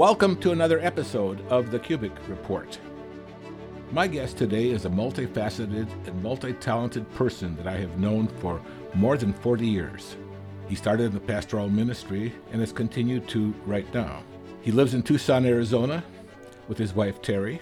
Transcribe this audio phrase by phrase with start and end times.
[0.00, 2.78] Welcome to another episode of the Kubik Report.
[3.92, 8.62] My guest today is a multifaceted and multi talented person that I have known for
[8.94, 10.16] more than 40 years.
[10.70, 14.22] He started in the pastoral ministry and has continued to right now.
[14.62, 16.02] He lives in Tucson, Arizona
[16.66, 17.60] with his wife Terry,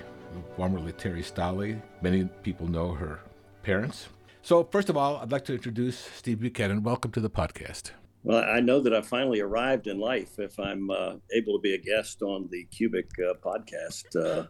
[0.54, 1.82] formerly Terry Stolle.
[2.02, 3.18] Many people know her
[3.64, 4.10] parents.
[4.42, 6.84] So, first of all, I'd like to introduce Steve Buchanan.
[6.84, 7.90] Welcome to the podcast.
[8.24, 11.74] Well, I know that I finally arrived in life if I'm uh, able to be
[11.74, 14.46] a guest on the Kubik uh, podcast, uh,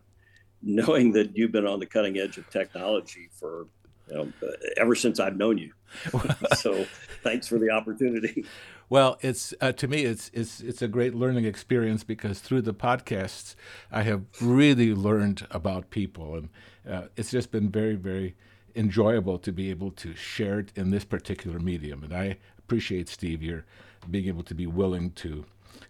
[0.62, 3.66] knowing that you've been on the cutting edge of technology for
[4.10, 4.32] you know,
[4.78, 5.72] ever since I've known you.
[6.56, 6.86] so,
[7.22, 8.46] thanks for the opportunity.
[8.90, 12.72] Well, it's uh, to me, it's it's it's a great learning experience because through the
[12.72, 13.54] podcasts,
[13.92, 16.48] I have really learned about people, and
[16.88, 18.34] uh, it's just been very, very
[18.74, 22.02] enjoyable to be able to share it in this particular medium.
[22.02, 23.64] And I appreciate Steve your
[24.10, 25.42] being able to be willing to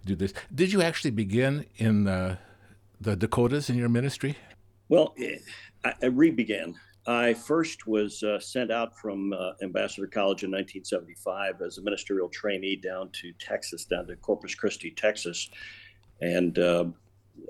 [0.06, 0.32] do this.
[0.54, 2.36] Did you actually begin in uh,
[3.00, 4.36] the Dakotas in your ministry?
[4.88, 5.12] Well,
[5.84, 6.76] I, I re-began.
[7.04, 12.28] I first was uh, sent out from uh, Ambassador College in 1975 as a ministerial
[12.28, 15.50] trainee down to Texas, down to Corpus Christi, Texas,
[16.20, 16.84] and uh,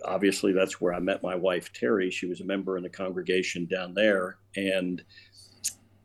[0.06, 2.10] obviously that's where I met my wife Terry.
[2.10, 5.02] She was a member in the congregation down there, and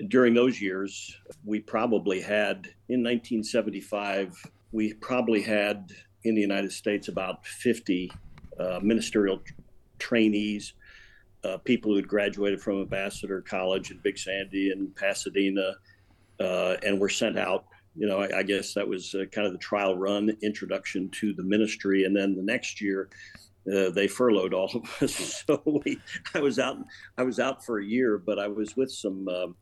[0.07, 4.35] during those years, we probably had in 1975,
[4.71, 5.91] we probably had
[6.23, 8.11] in the United States about 50
[8.59, 9.41] uh, ministerial
[9.99, 10.73] trainees,
[11.43, 15.73] uh, people who had graduated from Ambassador College in Big Sandy and Pasadena,
[16.39, 17.65] uh, and were sent out.
[17.95, 21.33] You know, I, I guess that was uh, kind of the trial run introduction to
[21.33, 22.05] the ministry.
[22.05, 23.09] And then the next year,
[23.71, 25.43] uh, they furloughed all of us.
[25.47, 25.99] So we,
[26.33, 26.77] I was out.
[27.17, 29.55] I was out for a year, but I was with some um,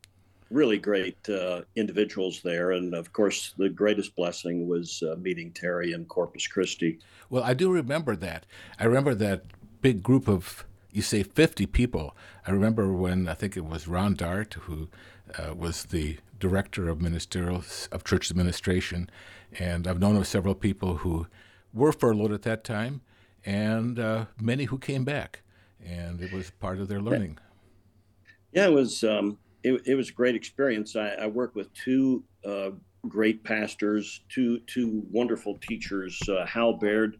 [0.52, 2.72] really great uh, individuals there.
[2.72, 6.98] And of course, the greatest blessing was uh, meeting Terry in Corpus Christi.
[7.30, 8.46] Well, I do remember that.
[8.78, 9.44] I remember that
[9.80, 12.16] big group of, you say 50 people.
[12.46, 14.88] I remember when I think it was Ron Dart, who
[15.38, 19.08] uh, was the director of ministerial, of church administration.
[19.58, 21.26] And I've known of several people who
[21.72, 23.00] were furloughed at that time
[23.44, 25.42] and uh, many who came back.
[25.84, 27.38] And it was part of their learning.
[28.52, 29.02] Yeah, it was.
[29.02, 30.96] Um, it, it was a great experience.
[30.96, 32.70] I, I worked with two uh,
[33.08, 36.20] great pastors, two two wonderful teachers.
[36.28, 37.16] Uh, Hal Baird,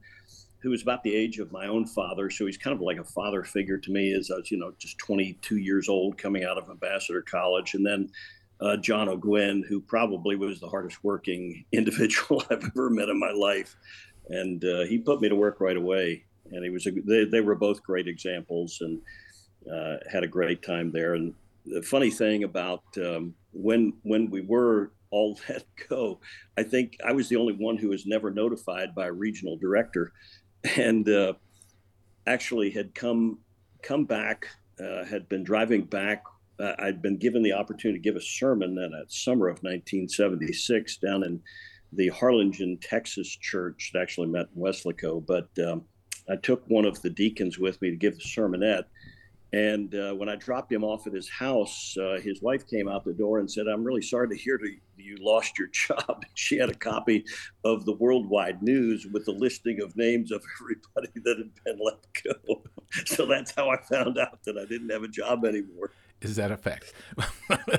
[0.61, 3.05] who was about the age of my own father, so he's kind of like a
[3.05, 4.13] father figure to me.
[4.13, 7.87] As I was, you know, just 22 years old, coming out of Ambassador College, and
[7.87, 8.09] then
[8.61, 13.33] uh, John Ogwyn, who probably was the hardest working individual I've ever met in my
[13.33, 13.77] life,
[14.29, 16.25] and uh, he put me to work right away.
[16.51, 19.01] And he was a, they, they were both great examples, and
[19.73, 21.15] uh, had a great time there.
[21.15, 26.21] And the funny thing about um, when when we were all let go,
[26.56, 30.12] I think I was the only one who was never notified by a regional director,
[30.77, 31.34] and uh,
[32.27, 33.39] actually had come
[33.83, 34.47] come back,
[34.81, 36.25] uh, had been driving back.
[36.59, 40.99] Uh, I'd been given the opportunity to give a sermon in that summer of 1976
[40.99, 41.41] down in
[41.93, 45.25] the Harlingen, Texas church that actually met in Weslaco.
[45.25, 45.83] But um,
[46.29, 48.84] I took one of the deacons with me to give the sermonette
[49.53, 53.05] and uh, when I dropped him off at his house, uh, his wife came out
[53.05, 56.25] the door and said, I'm really sorry to hear that you lost your job.
[56.35, 57.25] She had a copy
[57.65, 61.99] of the worldwide news with the listing of names of everybody that had been let
[62.25, 62.62] go.
[63.05, 65.91] so that's how I found out that I didn't have a job anymore.
[66.23, 66.95] Is that a fact?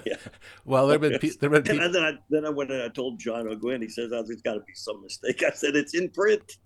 [0.05, 0.17] yeah.
[0.65, 2.71] Well, there have been, pe- there have been pe- and then I then I went
[2.71, 3.81] and I told John Ogwyn.
[3.81, 6.57] He says, "Oh, there's got to be some mistake." I said, "It's in print."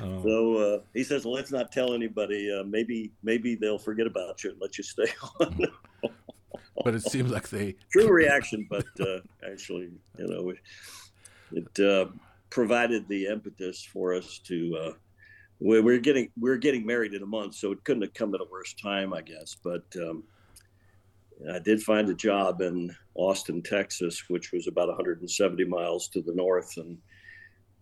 [0.00, 0.22] Oh.
[0.22, 2.50] So uh, he says, well, let's not tell anybody.
[2.52, 5.06] Uh, maybe maybe they'll forget about you and let you stay
[5.40, 5.66] on.
[6.84, 8.66] but it seems like they true reaction.
[8.68, 9.20] But uh,
[9.50, 10.52] actually, you know,
[11.52, 12.10] it uh,
[12.50, 14.76] provided the impetus for us to.
[14.76, 14.92] Uh,
[15.64, 18.46] we're getting we're getting married in a month, so it couldn't have come at a
[18.50, 19.54] worse time, I guess.
[19.62, 20.24] But um,
[21.50, 26.34] I did find a job in Austin, Texas, which was about 170 miles to the
[26.34, 26.98] north, and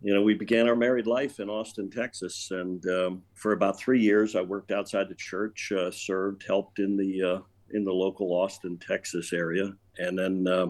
[0.02, 4.00] you know, we began our married life in Austin, Texas, and um, for about three
[4.00, 7.40] years, I worked outside the church, uh, served, helped in the uh,
[7.72, 10.66] in the local Austin, Texas area, and then uh,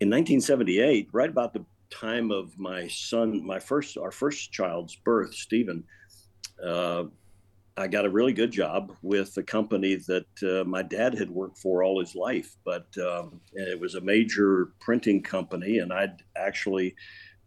[0.00, 5.34] in 1978, right about the time of my son, my first, our first child's birth,
[5.34, 5.84] Stephen,
[6.64, 7.04] uh,
[7.76, 11.58] I got a really good job with a company that uh, my dad had worked
[11.58, 16.94] for all his life, but um, it was a major printing company, and I'd actually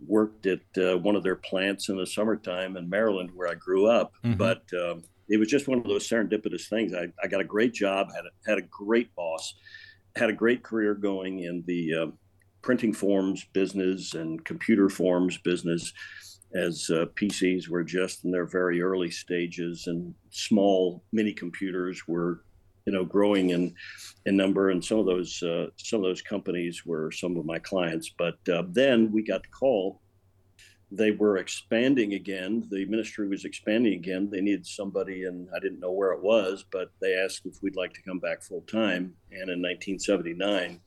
[0.08, 3.88] worked at uh, one of their plants in the summertime in Maryland, where I grew
[3.88, 4.14] up.
[4.24, 4.38] Mm-hmm.
[4.38, 6.94] But um, it was just one of those serendipitous things.
[6.94, 9.56] I, I got a great job, had a, had a great boss,
[10.16, 12.08] had a great career going in the uh,
[12.62, 15.94] printing forms business and computer forms business.
[16.56, 22.44] as uh, PCs were just in their very early stages, and small mini computers were,
[22.86, 23.74] you know, growing in
[24.26, 24.70] in number.
[24.70, 28.12] And some of those uh, some of those companies were some of my clients.
[28.18, 30.02] But uh, then we got the call.
[30.92, 32.68] They were expanding again.
[32.70, 34.30] The ministry was expanding again.
[34.30, 37.76] They needed somebody, and I didn't know where it was, but they asked if we'd
[37.76, 39.16] like to come back full time.
[39.32, 40.80] And in 1979,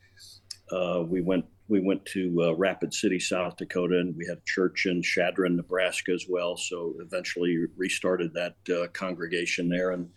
[0.70, 4.46] uh, we went we went to uh, Rapid City, South Dakota, and we had a
[4.46, 6.56] church in Chadron, Nebraska as well.
[6.56, 10.08] So eventually restarted that uh, congregation there, and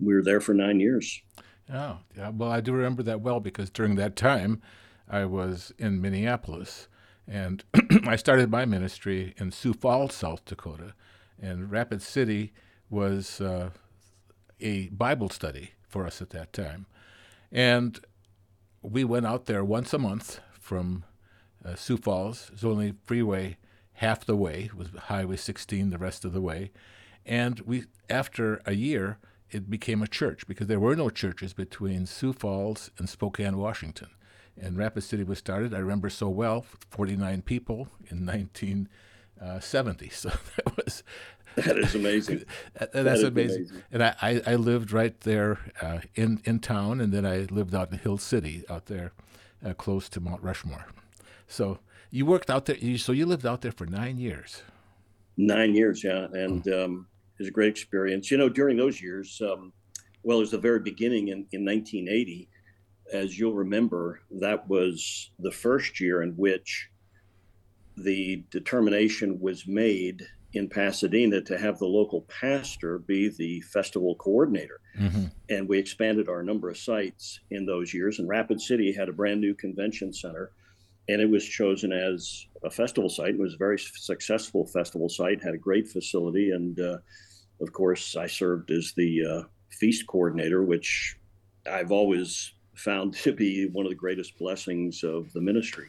[0.00, 1.22] we were there for nine years.
[1.72, 2.30] Oh, yeah.
[2.30, 4.60] Well, I do remember that well because during that time,
[5.08, 6.88] I was in Minneapolis,
[7.26, 7.64] and
[8.06, 10.94] I started my ministry in Sioux Falls, South Dakota,
[11.40, 12.52] and Rapid City
[12.90, 13.70] was uh,
[14.60, 16.86] a Bible study for us at that time,
[17.52, 18.00] and
[18.82, 21.04] we went out there once a month from
[21.64, 22.46] uh, Sioux Falls.
[22.48, 23.56] It was only freeway
[23.94, 24.64] half the way.
[24.64, 26.70] It was Highway 16 the rest of the way.
[27.24, 29.18] And we, after a year,
[29.54, 34.08] it became a church because there were no churches between Sioux Falls and Spokane, Washington.
[34.60, 40.08] And Rapid City was started, I remember so well, 49 people in 1970.
[40.12, 41.02] So that was.
[41.56, 42.38] That is amazing.
[42.74, 43.68] that, that's that amazing.
[43.68, 43.82] amazing.
[43.92, 47.76] And I, I, I, lived right there uh, in, in town, and then I lived
[47.76, 49.12] out in Hill City out there
[49.64, 50.86] uh, close to Mount Rushmore.
[51.46, 51.78] So
[52.10, 52.74] you worked out there.
[52.76, 54.62] You, so you lived out there for nine years.
[55.36, 56.84] Nine years, yeah, and oh.
[56.86, 57.06] um,
[57.38, 58.30] was a great experience.
[58.30, 59.72] You know, during those years, um,
[60.22, 62.48] well, it was the very beginning in, in 1980.
[63.12, 66.88] As you'll remember, that was the first year in which
[67.96, 74.80] the determination was made in Pasadena to have the local pastor be the festival coordinator.
[74.98, 75.24] Mm-hmm.
[75.50, 78.18] And we expanded our number of sites in those years.
[78.18, 80.52] And Rapid City had a brand new convention center,
[81.08, 83.34] and it was chosen as a festival site.
[83.34, 86.50] It was a very successful festival site, had a great facility.
[86.50, 86.98] And uh,
[87.60, 91.16] of course, I served as the uh, feast coordinator, which
[91.70, 95.88] I've always found to be one of the greatest blessings of the ministry.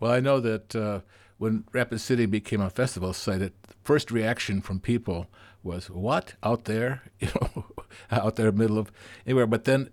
[0.00, 0.74] Well, I know that.
[0.74, 1.00] Uh
[1.38, 3.52] when Rapid City became a festival site, the
[3.84, 5.26] first reaction from people
[5.62, 7.02] was, "What out there?
[7.20, 7.64] You know,
[8.10, 8.90] out there, in the middle of
[9.26, 9.90] anywhere." But then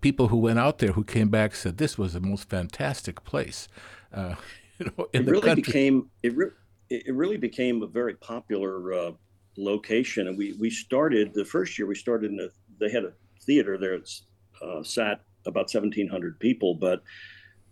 [0.00, 3.68] people who went out there who came back said this was the most fantastic place.
[4.12, 4.36] Uh,
[4.78, 5.62] you know, it really country.
[5.62, 6.50] became it, re-
[6.90, 9.12] it really became a very popular uh,
[9.56, 12.48] location, and we we started the first year we started in a
[12.80, 13.12] they had a
[13.42, 13.94] theater there.
[13.94, 14.24] It's
[14.62, 17.02] uh, sat about seventeen hundred people, but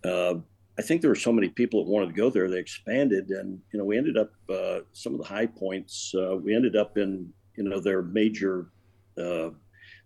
[0.05, 0.35] uh,
[0.77, 2.49] I think there were so many people that wanted to go there.
[2.49, 6.13] They expanded, and you know, we ended up uh, some of the high points.
[6.17, 8.69] Uh, we ended up in you know their major
[9.17, 9.49] uh,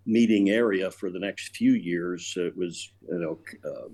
[0.05, 2.33] meeting area for the next few years.
[2.35, 3.39] It was you know
[3.69, 3.89] uh,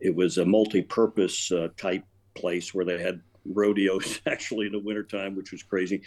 [0.00, 2.04] it was a multi-purpose uh, type
[2.40, 6.02] place where they had rodeos actually in the wintertime, which was crazy.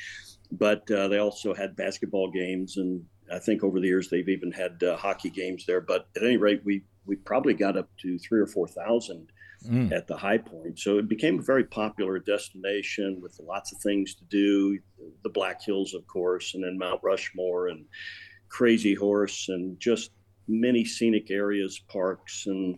[0.52, 4.52] But uh, they also had basketball games, and I think over the years they've even
[4.52, 5.82] had hockey games there.
[5.82, 9.32] But at any rate, we we probably got up to three or four thousand
[9.68, 9.92] mm.
[9.92, 10.80] at the high point.
[10.80, 14.80] So it became a very popular destination with lots of things to do.
[15.24, 17.86] The Black Hills, of course, and then Mount Rushmore and
[18.50, 20.12] Crazy Horse, and just
[20.48, 22.78] many scenic areas, parks, and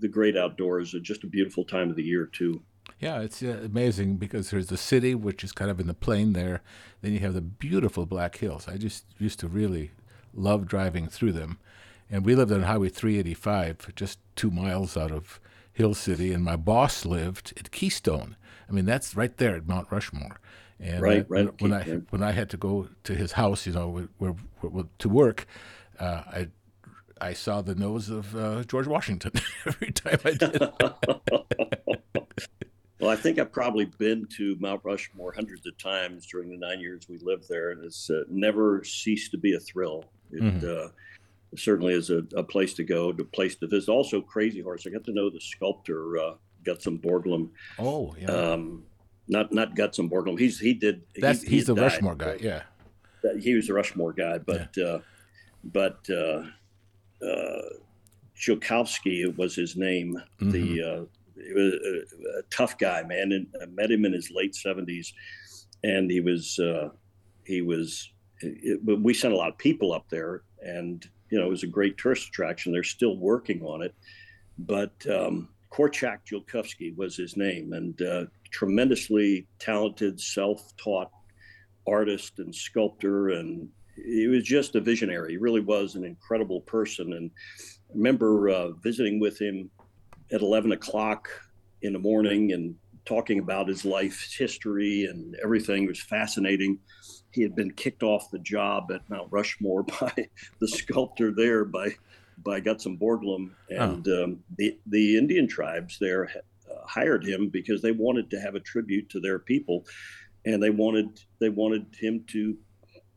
[0.00, 0.94] the great outdoors.
[0.94, 2.62] Are just a beautiful time of the year, too.
[3.02, 6.34] Yeah, it's uh, amazing because there's the city, which is kind of in the plain
[6.34, 6.62] there.
[7.00, 8.68] Then you have the beautiful Black Hills.
[8.68, 9.90] I just used to really
[10.32, 11.58] love driving through them.
[12.08, 15.40] And we lived on Highway 385, just two miles out of
[15.72, 18.36] Hill City, and my boss lived at Keystone.
[18.68, 20.38] I mean, that's right there at Mount Rushmore.
[20.78, 21.60] And right, I, right.
[21.60, 25.08] When I when I had to go to his house, you know, where, where, to
[25.08, 25.46] work,
[25.98, 26.48] uh, I
[27.20, 29.32] I saw the nose of uh, George Washington
[29.66, 30.62] every time I did.
[33.02, 36.78] well, I think I've probably been to Mount Rushmore hundreds of times during the nine
[36.78, 40.04] years we lived there, and it's uh, never ceased to be a thrill.
[40.30, 40.86] It, mm-hmm.
[40.86, 40.88] Uh,
[41.56, 43.90] certainly is a, a, place to go, a place to visit.
[43.90, 44.86] Also, Crazy Horse.
[44.86, 47.50] I got to know the sculptor uh, Gutzon Borglum.
[47.78, 48.30] Oh, yeah.
[48.30, 48.84] Um,
[49.26, 50.38] not not Gutzon Borglum.
[50.38, 51.02] He's he did.
[51.16, 52.38] That's he, he's the Rushmore guy.
[52.40, 52.62] Yeah.
[53.40, 54.84] He was the Rushmore guy, but yeah.
[54.84, 55.00] uh,
[55.64, 56.44] but uh,
[57.24, 57.62] uh,
[59.36, 60.22] was his name.
[60.40, 60.50] Mm-hmm.
[60.50, 61.04] The uh,
[61.36, 65.12] he was a, a, tough guy, man, and I met him in his late seventies,
[65.82, 66.88] and he was uh,
[67.44, 68.10] he was.
[68.82, 71.68] But we sent a lot of people up there, and you know, it was a
[71.68, 72.72] great tourist attraction.
[72.72, 73.94] They're still working on it.
[74.58, 81.10] But um, Korczak Ziolkowski was his name, and uh, tremendously talented, self taught
[81.86, 83.30] artist and sculptor.
[83.30, 85.32] And he was just a visionary.
[85.32, 87.14] He really was an incredible person.
[87.14, 87.30] And
[87.90, 89.70] I remember uh, visiting with him
[90.32, 91.28] at 11 o'clock
[91.82, 92.74] in the morning and
[93.04, 96.78] talking about his life history and everything it was fascinating.
[97.32, 100.12] He had been kicked off the job at Mount Rushmore by
[100.60, 101.90] the sculptor there by
[102.44, 104.24] by Gutzon Borglum, and oh.
[104.24, 106.24] um, the the Indian tribes there
[106.70, 109.86] uh, hired him because they wanted to have a tribute to their people,
[110.44, 112.56] and they wanted they wanted him to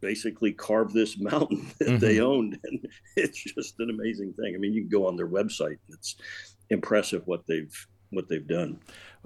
[0.02, 1.98] basically carve this mountain that mm-hmm.
[1.98, 4.54] they owned, and it's just an amazing thing.
[4.56, 6.16] I mean, you can go on their website; it's
[6.70, 8.80] impressive what they've what they've done.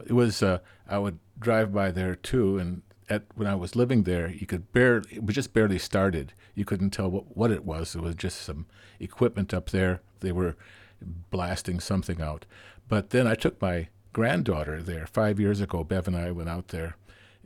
[0.05, 4.03] It was uh, I would drive by there too, and at when I was living
[4.03, 6.33] there, you could barely it was just barely started.
[6.55, 7.95] You couldn't tell what, what it was.
[7.95, 8.65] It was just some
[8.99, 10.01] equipment up there.
[10.19, 10.55] They were
[11.01, 12.45] blasting something out.
[12.87, 15.83] But then I took my granddaughter there five years ago.
[15.83, 16.97] Bev and I went out there,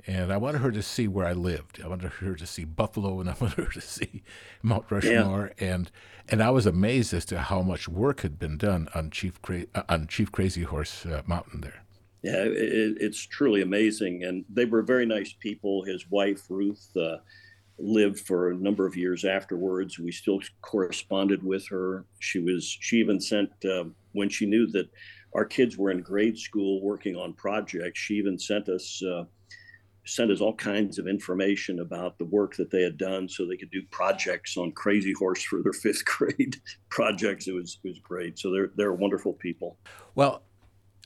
[0.06, 1.82] and I wanted her to see where I lived.
[1.84, 4.24] I wanted her to see Buffalo, and I wanted her to see
[4.62, 5.74] Mount Rushmore, yeah.
[5.74, 5.92] and
[6.30, 9.68] and I was amazed as to how much work had been done on Chief Cra-
[9.90, 11.84] on Chief Crazy Horse uh, Mountain there.
[12.24, 15.84] Yeah, it, it's truly amazing, and they were very nice people.
[15.84, 17.18] His wife Ruth uh,
[17.78, 20.00] lived for a number of years afterwards.
[20.00, 22.06] We still corresponded with her.
[22.20, 24.90] She was she even sent uh, when she knew that
[25.36, 28.00] our kids were in grade school working on projects.
[28.00, 29.24] She even sent us uh,
[30.06, 33.58] sent us all kinds of information about the work that they had done, so they
[33.58, 36.58] could do projects on Crazy Horse for their fifth grade
[36.90, 37.48] projects.
[37.48, 38.40] It was it was great.
[38.40, 39.78] So they're they're wonderful people.
[40.16, 40.44] Well,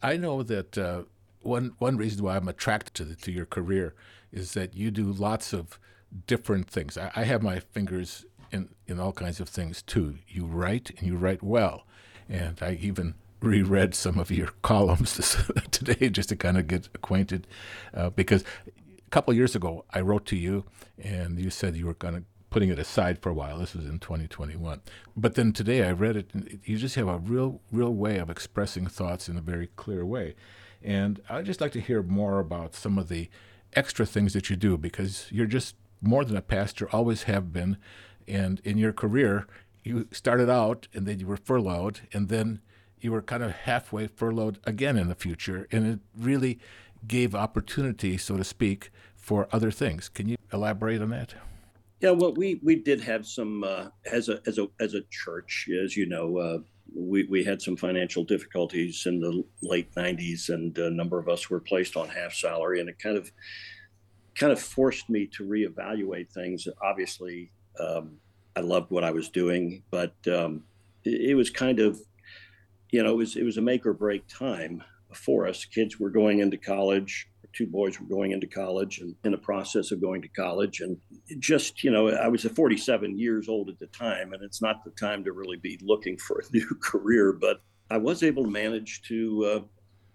[0.01, 1.04] I know that uh,
[1.42, 3.94] one one reason why I'm attracted to the, to your career
[4.32, 5.80] is that you do lots of
[6.25, 6.98] different things.
[6.98, 10.18] I, I have my fingers in in all kinds of things too.
[10.27, 11.86] You write and you write well,
[12.30, 15.38] and I even reread some of your columns
[15.72, 17.48] today just to kind of get acquainted,
[17.94, 18.44] uh, because
[19.07, 20.65] a couple years ago I wrote to you
[21.01, 23.59] and you said you were going to putting it aside for a while.
[23.59, 24.81] This was in 2021.
[25.15, 28.29] But then today I read it, and you just have a real, real way of
[28.29, 30.35] expressing thoughts in a very clear way.
[30.81, 33.29] And I'd just like to hear more about some of the
[33.73, 37.77] extra things that you do because you're just more than a pastor, always have been.
[38.27, 39.45] And in your career,
[39.83, 42.61] you started out and then you were furloughed, and then
[42.99, 45.67] you were kind of halfway furloughed again in the future.
[45.71, 46.59] And it really
[47.08, 50.10] gave opportunity, so to speak, for other things.
[50.10, 51.36] Can you elaborate on that?
[52.00, 55.68] Yeah, well, we we did have some uh, as a as a as a church,
[55.84, 56.60] as you know, uh,
[56.96, 61.50] we we had some financial difficulties in the late '90s, and a number of us
[61.50, 63.32] were placed on half salary, and it kind of
[64.36, 66.68] kind of forced me to reevaluate things.
[66.84, 68.18] Obviously, um,
[68.56, 70.63] I loved what I was doing, but um,
[71.04, 72.00] it, it was kind of,
[72.92, 75.65] you know, it was it was a make or break time for us.
[75.65, 79.91] Kids were going into college two boys were going into college and in the process
[79.91, 80.79] of going to college.
[80.79, 80.97] And
[81.39, 84.91] just, you know, I was 47 years old at the time, and it's not the
[84.91, 89.01] time to really be looking for a new career, but I was able to manage
[89.07, 89.59] to uh,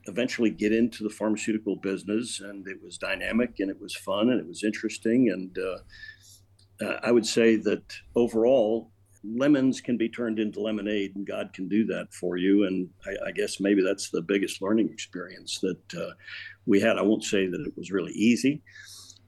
[0.04, 4.38] eventually get into the pharmaceutical business, and it was dynamic and it was fun and
[4.38, 5.30] it was interesting.
[5.30, 7.82] And uh, uh, I would say that
[8.14, 8.91] overall,
[9.24, 12.64] lemons can be turned into lemonade, and God can do that for you.
[12.64, 16.12] And I, I guess maybe that's the biggest learning experience that uh,
[16.66, 16.98] we had.
[16.98, 18.62] I won't say that it was really easy,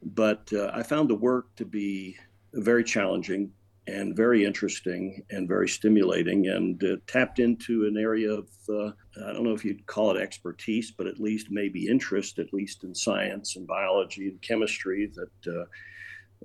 [0.03, 2.17] but uh, I found the work to be
[2.53, 3.53] very challenging
[3.87, 8.91] and very interesting and very stimulating and uh, tapped into an area of uh,
[9.27, 12.85] i don't know if you'd call it expertise but at least maybe interest at least
[12.85, 15.65] in science and biology and chemistry that uh,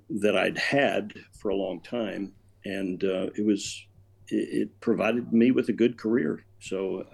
[0.10, 2.34] that i'd had for a long time
[2.66, 3.86] and uh, it was
[4.28, 6.44] it, it, provided me with a good career.
[6.60, 7.06] So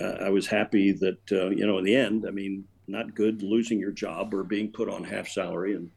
[0.00, 3.42] uh, i was happy that uh, you know in the end i mean not good
[3.42, 5.90] losing your job or being put on half salary and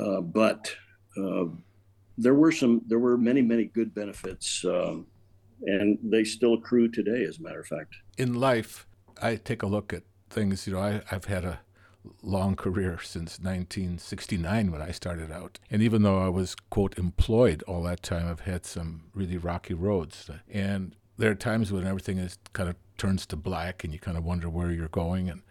[0.00, 0.74] uh, but
[1.16, 1.44] uh,
[2.18, 5.06] there were some there were many many good benefits um,
[5.62, 7.96] and they still accrue today as a matter of fact.
[8.18, 8.86] In life
[9.20, 11.60] i take a look at things you know I, i've had a
[12.22, 15.58] long career since 1969 when I started out.
[15.70, 19.74] And even though I was, quote, employed all that time, I've had some really rocky
[19.74, 20.30] roads.
[20.50, 24.16] And there are times when everything is kind of turns to black and you kind
[24.16, 25.28] of wonder where you're going.
[25.28, 25.42] And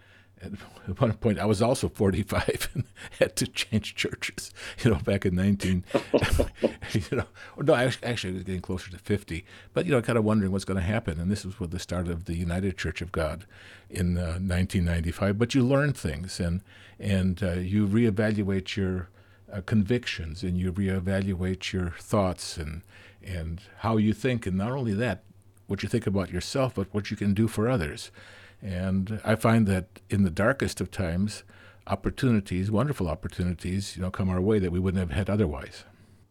[0.45, 2.83] at one point I was also 45 and
[3.19, 4.51] had to change churches,
[4.83, 5.83] you know, back in 19,
[6.91, 7.25] you know,
[7.57, 10.65] no, I actually was getting closer to 50, but, you know, kind of wondering what's
[10.65, 11.19] going to happen.
[11.19, 13.45] And this was with the start of the United Church of God
[13.89, 15.37] in uh, 1995.
[15.37, 16.61] But you learn things and,
[16.99, 19.09] and uh, you reevaluate your
[19.51, 22.81] uh, convictions and you reevaluate your thoughts and,
[23.23, 24.45] and how you think.
[24.45, 25.23] And not only that,
[25.67, 28.11] what you think about yourself, but what you can do for others.
[28.65, 31.43] And I find that in the darkest of times,
[31.85, 35.83] opportunities, wonderful opportunities, you know, come our way that we wouldn't have had otherwise.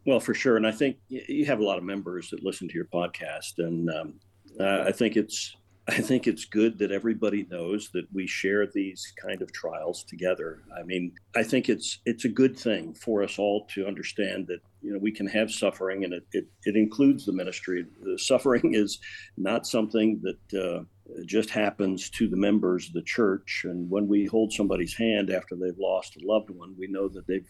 [0.05, 2.73] Well, for sure, and I think you have a lot of members that listen to
[2.75, 4.13] your podcast, and um,
[4.59, 5.55] uh, I think it's
[5.87, 10.61] I think it's good that everybody knows that we share these kind of trials together.
[10.77, 14.59] I mean, I think it's it's a good thing for us all to understand that
[14.81, 17.85] you know we can have suffering, and it it, it includes the ministry.
[18.03, 18.99] The suffering is
[19.37, 20.83] not something that uh,
[21.25, 23.63] just happens to the members of the church.
[23.65, 27.27] And when we hold somebody's hand after they've lost a loved one, we know that
[27.27, 27.47] they've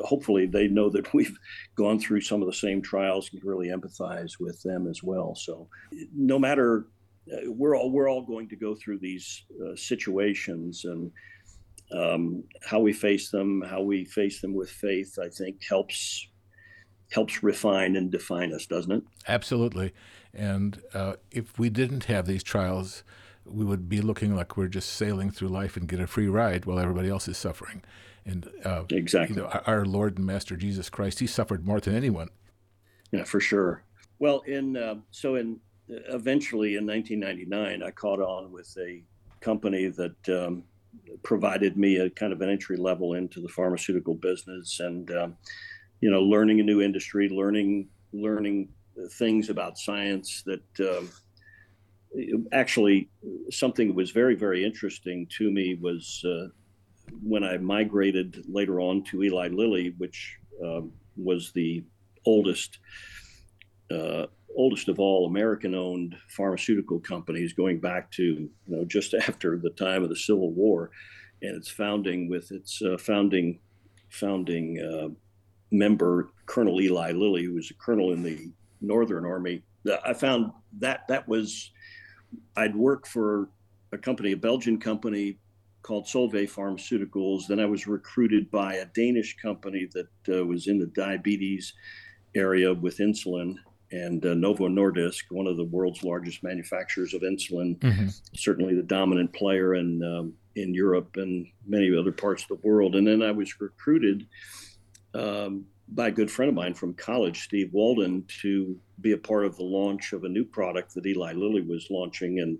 [0.00, 1.38] hopefully they know that we've
[1.74, 5.34] gone through some of the same trials and really empathize with them as well.
[5.34, 5.68] So
[6.14, 6.86] no matter
[7.32, 11.10] uh, we're all we're all going to go through these uh, situations and
[11.92, 16.26] um, how we face them, how we face them with faith, I think helps
[17.12, 19.02] helps refine and define us, doesn't it?
[19.26, 19.92] Absolutely.
[20.34, 23.02] And uh, if we didn't have these trials,
[23.44, 26.66] we would be looking like we're just sailing through life and get a free ride
[26.66, 27.82] while everybody else is suffering.
[28.24, 31.94] And uh, exactly, you know, our Lord and Master Jesus Christ, He suffered more than
[31.94, 32.28] anyone.
[33.12, 33.82] Yeah, for sure.
[34.18, 35.58] Well, in uh, so in
[35.88, 39.02] eventually in 1999, I caught on with a
[39.40, 40.64] company that um,
[41.22, 45.36] provided me a kind of an entry level into the pharmaceutical business, and um,
[46.00, 48.68] you know, learning a new industry, learning learning
[49.12, 50.62] things about science that.
[50.80, 51.10] Um,
[52.52, 53.08] actually,
[53.50, 56.48] something that was very, very interesting to me was uh,
[57.22, 61.84] when I migrated later on to Eli Lilly, which um, was the
[62.26, 62.78] oldest
[63.90, 69.70] uh, oldest of all American-owned pharmaceutical companies, going back to you know just after the
[69.70, 70.90] time of the Civil War,
[71.42, 73.58] and its founding with its uh, founding
[74.08, 75.08] founding uh,
[75.70, 79.62] member Colonel Eli Lilly, who was a colonel in the Northern Army.
[80.04, 81.70] I found that that was
[82.56, 83.48] I'd worked for
[83.92, 85.38] a company, a Belgian company
[85.82, 87.46] called Solvay Pharmaceuticals.
[87.48, 91.72] Then I was recruited by a Danish company that uh, was in the diabetes
[92.34, 93.56] area with insulin
[93.92, 98.08] and uh, Novo Nordisk, one of the world's largest manufacturers of insulin, mm-hmm.
[98.34, 102.94] certainly the dominant player in um, in Europe and many other parts of the world.
[102.94, 104.26] And then I was recruited
[105.14, 109.44] um, by a good friend of mine from college, Steve Walden, to be a part
[109.44, 112.40] of the launch of a new product that Eli Lilly was launching.
[112.40, 112.58] And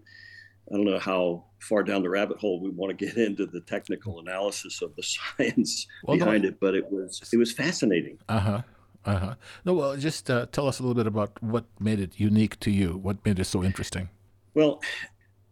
[0.72, 3.60] I don't know how far down the rabbit hole we want to get into the
[3.60, 5.02] technical analysis of the
[5.38, 8.18] science well, behind no, it, but it was it was fascinating.
[8.28, 8.62] Uh huh.
[9.04, 9.34] Uh huh.
[9.64, 12.70] No, well, just uh, tell us a little bit about what made it unique to
[12.70, 12.98] you.
[12.98, 14.10] What made it so interesting?
[14.52, 14.82] Well,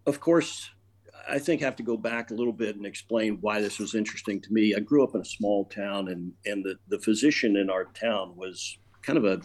[0.05, 0.71] of course,
[1.29, 3.95] I think I have to go back a little bit and explain why this was
[3.95, 4.75] interesting to me.
[4.75, 8.35] I grew up in a small town, and and the the physician in our town
[8.37, 9.41] was kind of a,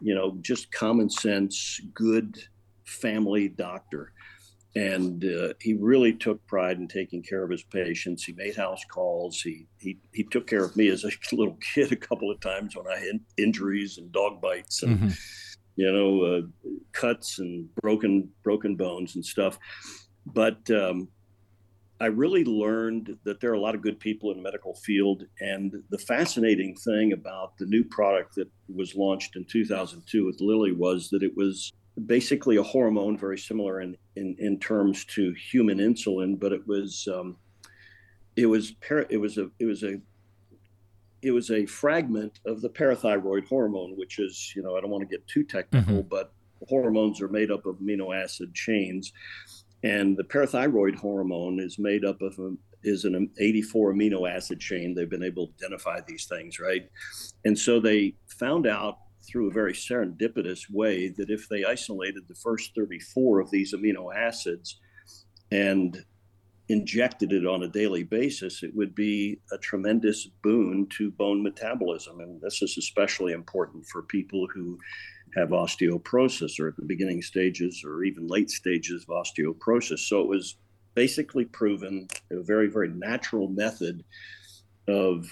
[0.00, 2.38] you know, just common sense, good
[2.84, 4.12] family doctor
[4.76, 8.24] and uh, he really took pride in taking care of his patients.
[8.24, 9.40] He made house calls.
[9.40, 12.76] He he he took care of me as a little kid a couple of times
[12.76, 15.08] when I had injuries and dog bites and mm-hmm.
[15.76, 16.40] you know uh,
[16.92, 19.58] cuts and broken broken bones and stuff.
[20.26, 21.08] But um,
[22.00, 25.24] I really learned that there are a lot of good people in the medical field.
[25.40, 30.72] And the fascinating thing about the new product that was launched in 2002 with Lilly
[30.72, 31.72] was that it was
[32.04, 37.08] basically a hormone very similar in, in, in terms to human insulin, but it was
[37.12, 37.36] um,
[38.36, 39.98] it was para- it was a it was a
[41.22, 45.08] it was a fragment of the parathyroid hormone, which is you know I don't want
[45.08, 46.08] to get too technical, mm-hmm.
[46.08, 46.32] but
[46.68, 49.12] hormones are made up of amino acid chains,
[49.82, 54.94] and the parathyroid hormone is made up of a, is an 84 amino acid chain.
[54.94, 56.88] They've been able to identify these things, right?
[57.44, 62.34] And so they found out through a very serendipitous way that if they isolated the
[62.34, 64.78] first 34 of these amino acids
[65.50, 66.04] and
[66.68, 72.20] injected it on a daily basis, it would be a tremendous boon to bone metabolism.
[72.20, 74.78] And this is especially important for people who
[75.36, 80.00] have osteoporosis or at the beginning stages or even late stages of osteoporosis.
[80.00, 80.56] So it was
[80.94, 84.02] basically proven a very, very natural method
[84.88, 85.28] of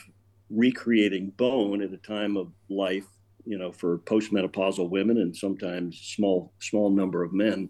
[0.50, 3.06] recreating bone at a time of life
[3.46, 7.68] you know, for postmenopausal women and sometimes small small number of men.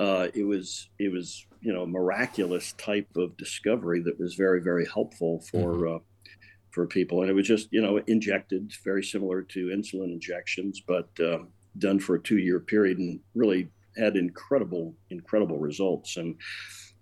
[0.00, 4.60] Uh, it was it was you know a miraculous type of discovery that was very
[4.60, 5.96] very helpful for mm-hmm.
[5.96, 5.98] uh,
[6.72, 11.08] for people, and it was just you know injected, very similar to insulin injections, but
[11.20, 11.38] uh,
[11.78, 16.16] done for a two year period, and really had incredible incredible results.
[16.16, 16.36] And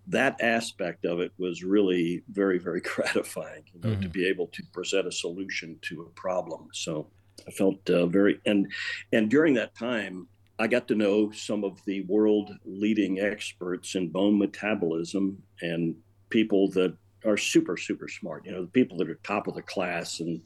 [0.07, 4.03] that aspect of it was really very very gratifying you know, mm-hmm.
[4.03, 6.69] to be able to present a solution to a problem.
[6.73, 7.09] So
[7.47, 8.71] I felt uh, very and
[9.13, 10.27] and during that time,
[10.59, 15.95] I got to know some of the world leading experts in bone metabolism and
[16.29, 18.47] people that are super super smart.
[18.47, 20.41] You know, the people that are top of the class and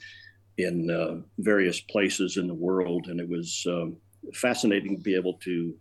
[0.57, 3.97] in uh, various places in the world, and it was um,
[4.33, 5.75] fascinating to be able to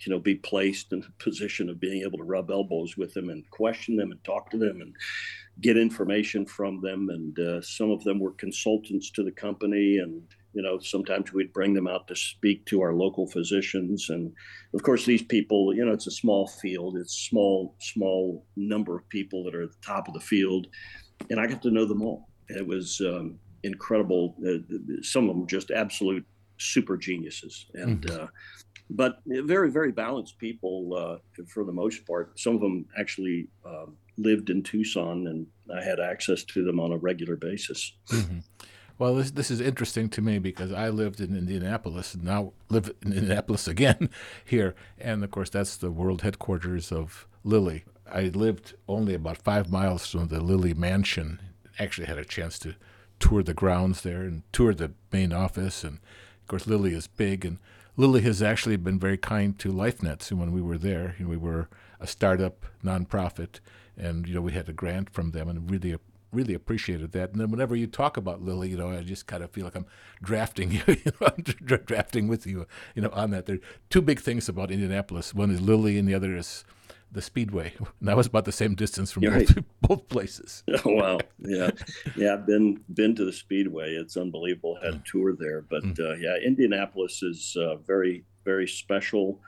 [0.00, 3.28] you know, be placed in a position of being able to rub elbows with them
[3.28, 4.94] and question them and talk to them and
[5.60, 7.08] get information from them.
[7.10, 10.22] And uh, some of them were consultants to the company, and
[10.54, 14.10] you know, sometimes we'd bring them out to speak to our local physicians.
[14.10, 14.32] And
[14.72, 19.08] of course, these people, you know, it's a small field, it's small, small number of
[19.08, 20.68] people that are at the top of the field,
[21.30, 22.28] and I got to know them all.
[22.48, 24.36] It was um, incredible.
[24.46, 24.58] Uh,
[25.02, 26.24] some of them just absolute
[26.58, 28.02] super geniuses, and.
[28.02, 28.24] Mm-hmm.
[28.24, 28.26] Uh,
[28.90, 32.38] but very, very balanced people uh, for the most part.
[32.38, 36.92] Some of them actually um, lived in Tucson, and I had access to them on
[36.92, 37.96] a regular basis.
[38.10, 38.38] Mm-hmm.
[38.96, 42.92] Well, this this is interesting to me because I lived in Indianapolis and now live
[43.02, 44.08] in Indianapolis again
[44.44, 47.84] here, and of course that's the world headquarters of Lilly.
[48.10, 51.40] I lived only about five miles from the Lilly mansion.
[51.78, 52.76] Actually, had a chance to
[53.18, 55.98] tour the grounds there and tour the main office, and
[56.42, 57.58] of course Lilly is big, and
[57.96, 60.30] Lilly has actually been very kind to LifeNets.
[60.30, 63.58] And when we were there, you know, we were a startup nonprofit,
[63.96, 65.96] and you know we had a grant from them, and really
[66.34, 67.32] really appreciated that.
[67.32, 69.74] And then whenever you talk about Lilly, you know, I just kind of feel like
[69.74, 69.86] I'm
[70.22, 73.46] drafting you, you know, I'm drafting with you, you know, on that.
[73.46, 75.34] There are two big things about Indianapolis.
[75.34, 76.64] One is Lilly, and the other is
[77.10, 77.72] the Speedway.
[78.00, 79.64] And that was about the same distance from both, right.
[79.80, 80.62] both places.
[80.84, 81.18] Oh, wow.
[81.38, 81.70] Yeah.
[82.16, 82.34] Yeah.
[82.34, 83.94] I've been, been to the Speedway.
[83.94, 84.78] It's unbelievable.
[84.82, 85.04] Had a mm.
[85.04, 85.62] tour there.
[85.62, 86.00] But mm.
[86.00, 89.40] uh, yeah, Indianapolis is uh, very, very special.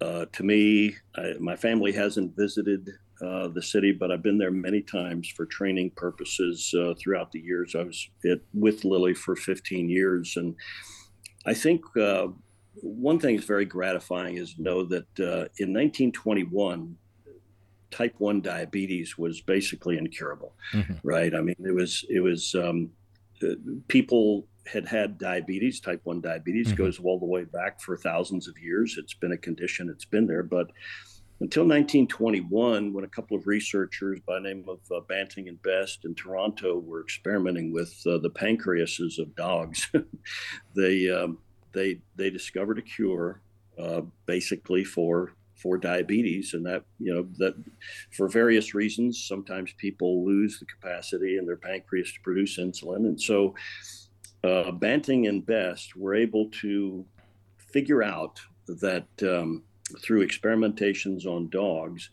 [0.00, 2.90] Uh, to me, I, my family hasn't visited
[3.24, 7.40] uh, the city, but I've been there many times for training purposes uh, throughout the
[7.40, 7.74] years.
[7.74, 10.54] I was it, with Lilly for 15 years, and
[11.46, 12.28] I think uh,
[12.82, 16.96] one thing that's very gratifying is to know that uh, in 1921,
[17.90, 20.94] type 1 diabetes was basically incurable, mm-hmm.
[21.02, 21.34] right?
[21.34, 22.90] I mean, it was it was um,
[23.42, 23.54] uh,
[23.88, 26.76] people had had diabetes, type 1 diabetes mm-hmm.
[26.76, 28.96] goes all the way back for thousands of years.
[28.98, 30.70] It's been a condition, it's been there, but
[31.40, 36.14] until 1921, when a couple of researchers by name of uh, Banting and Best in
[36.14, 39.90] Toronto were experimenting with uh, the pancreases of dogs,
[40.74, 41.38] they um,
[41.72, 43.42] they they discovered a cure,
[43.78, 47.54] uh, basically for for diabetes, and that you know that
[48.12, 53.20] for various reasons, sometimes people lose the capacity in their pancreas to produce insulin, and
[53.20, 53.54] so
[54.42, 57.04] uh, Banting and Best were able to
[57.58, 59.06] figure out that.
[59.22, 59.64] Um,
[60.02, 62.10] through experimentations on dogs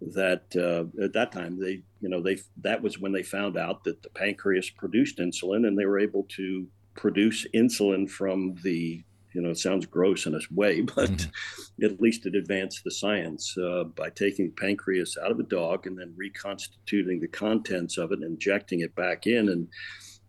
[0.00, 3.84] that uh, at that time they you know they that was when they found out
[3.84, 9.04] that the pancreas produced insulin and they were able to produce insulin from the
[9.34, 11.84] you know it sounds gross in a way but mm-hmm.
[11.84, 15.86] at least it advanced the science uh, by taking the pancreas out of a dog
[15.86, 19.68] and then reconstituting the contents of it and injecting it back in and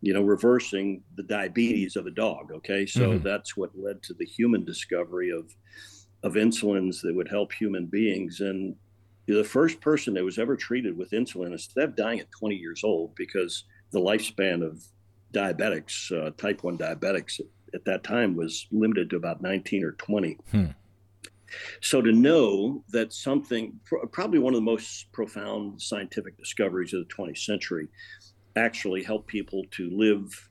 [0.01, 3.23] you know reversing the diabetes of a dog okay so mm-hmm.
[3.23, 5.55] that's what led to the human discovery of
[6.23, 8.41] of insulins that would help human beings.
[8.41, 8.75] And
[9.27, 12.83] the first person that was ever treated with insulin, instead of dying at 20 years
[12.83, 14.83] old, because the lifespan of
[15.33, 17.39] diabetics, uh, type 1 diabetics
[17.73, 20.37] at that time was limited to about 19 or 20.
[20.51, 20.65] Hmm.
[21.81, 23.79] So to know that something,
[24.11, 27.89] probably one of the most profound scientific discoveries of the 20th century,
[28.55, 30.49] actually helped people to live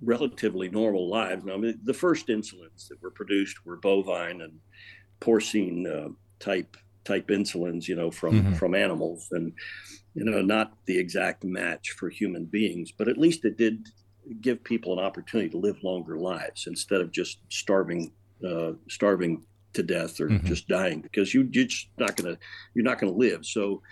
[0.00, 1.44] relatively normal lives.
[1.44, 4.58] Now, I mean, the first insulins that were produced were bovine and
[5.20, 8.54] porcine uh, type type insulins, you know, from mm-hmm.
[8.54, 9.52] from animals, and
[10.14, 13.88] you know, not the exact match for human beings, but at least it did
[14.40, 18.12] give people an opportunity to live longer lives instead of just starving
[18.46, 20.46] uh, starving to death or mm-hmm.
[20.46, 22.36] just dying because you, you're just not gonna
[22.74, 23.44] you're not gonna live.
[23.44, 23.82] So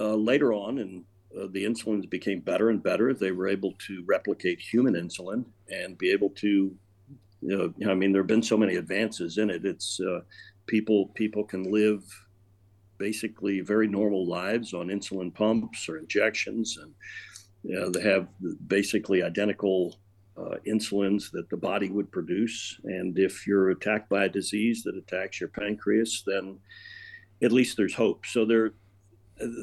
[0.00, 1.04] uh, later on, and
[1.38, 3.12] uh, the insulins became better and better.
[3.12, 6.74] They were able to replicate human insulin and be able to,
[7.40, 9.64] you know, I mean, there have been so many advances in it.
[9.64, 10.20] It's uh,
[10.66, 12.02] people people can live
[12.98, 16.94] basically very normal lives on insulin pumps or injections, and
[17.62, 18.28] you know, they have
[18.66, 19.96] basically identical
[20.36, 22.78] uh, insulins that the body would produce.
[22.84, 26.58] And if you're attacked by a disease that attacks your pancreas, then
[27.42, 28.26] at least there's hope.
[28.26, 28.72] So there,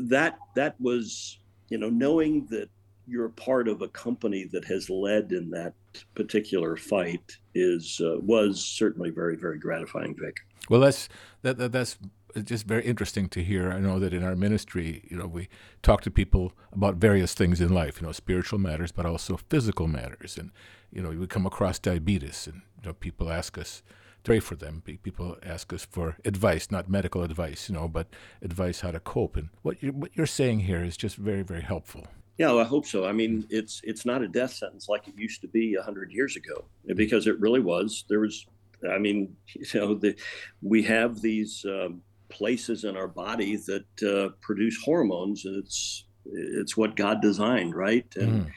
[0.09, 1.39] that that was
[1.71, 2.69] you know, knowing that
[3.07, 5.73] you're part of a company that has led in that
[6.15, 10.35] particular fight is uh, was certainly very very gratifying, Vic.
[10.69, 11.09] Well, that's
[11.41, 11.97] that, that that's
[12.43, 13.71] just very interesting to hear.
[13.71, 15.49] I know that in our ministry, you know, we
[15.81, 19.87] talk to people about various things in life, you know, spiritual matters, but also physical
[19.87, 20.51] matters, and
[20.91, 23.81] you know, we come across diabetes, and you know, people ask us
[24.23, 24.81] pray for them.
[25.03, 28.07] People ask us for advice, not medical advice, you know, but
[28.41, 29.35] advice how to cope.
[29.35, 32.07] And what you're, what you're saying here is just very, very helpful.
[32.37, 33.05] Yeah, well, I hope so.
[33.05, 36.35] I mean, it's it's not a death sentence like it used to be hundred years
[36.35, 38.05] ago, because it really was.
[38.09, 38.47] There was
[38.89, 40.15] I mean, you know, the,
[40.61, 46.77] we have these um, places in our body that uh, produce hormones, and it's it's
[46.77, 48.07] what God designed, right?
[48.15, 48.51] And mm.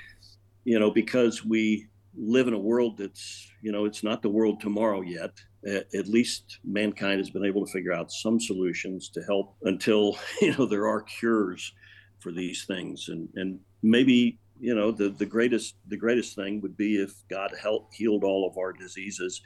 [0.65, 4.61] you know, because we live in a world that's you know it's not the world
[4.61, 5.33] tomorrow yet
[5.67, 10.55] at least mankind has been able to figure out some solutions to help until you
[10.57, 11.73] know there are cures
[12.21, 13.09] for these things.
[13.09, 17.53] And and maybe you know the the greatest the greatest thing would be if god
[17.61, 19.41] helped healed all of our diseases.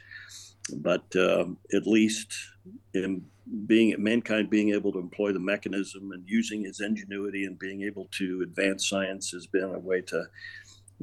[0.75, 2.31] But um, at least
[2.93, 3.25] in
[3.65, 8.07] being mankind being able to employ the mechanism and using his ingenuity and being able
[8.11, 10.23] to advance science has been a way to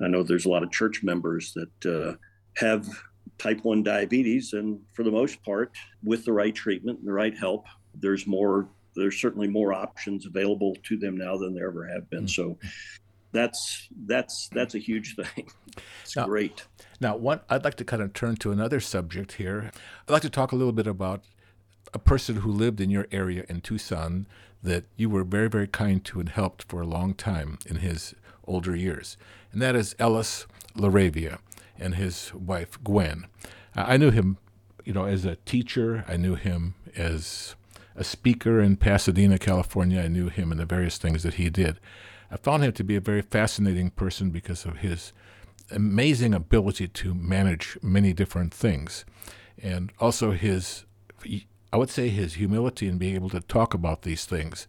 [0.04, 2.14] i know there's a lot of church members that uh,
[2.56, 2.88] have
[3.38, 5.72] type 1 diabetes and for the most part
[6.02, 10.74] with the right treatment and the right help there's more there's certainly more options available
[10.82, 12.24] to them now than there ever have been.
[12.24, 12.30] Mm.
[12.30, 12.58] so
[13.32, 15.48] that's that's that's a huge thing.
[16.02, 16.64] It's now, great.
[17.00, 19.70] now one i'd like to kind of turn to another subject here.
[20.08, 21.22] I'd like to talk a little bit about
[21.92, 24.26] a person who lived in your area in tucson
[24.62, 28.14] that you were very very kind to and helped for a long time in his
[28.46, 29.16] older years
[29.52, 31.38] and that is ellis laravia
[31.78, 33.26] and his wife Gwen.
[33.76, 34.38] Uh, I knew him,
[34.84, 36.04] you know, as a teacher.
[36.08, 37.54] I knew him as
[37.94, 40.02] a speaker in Pasadena, California.
[40.02, 41.78] I knew him and the various things that he did.
[42.30, 45.12] I found him to be a very fascinating person because of his
[45.70, 49.04] amazing ability to manage many different things,
[49.60, 50.84] and also his,
[51.72, 54.66] I would say, his humility in being able to talk about these things.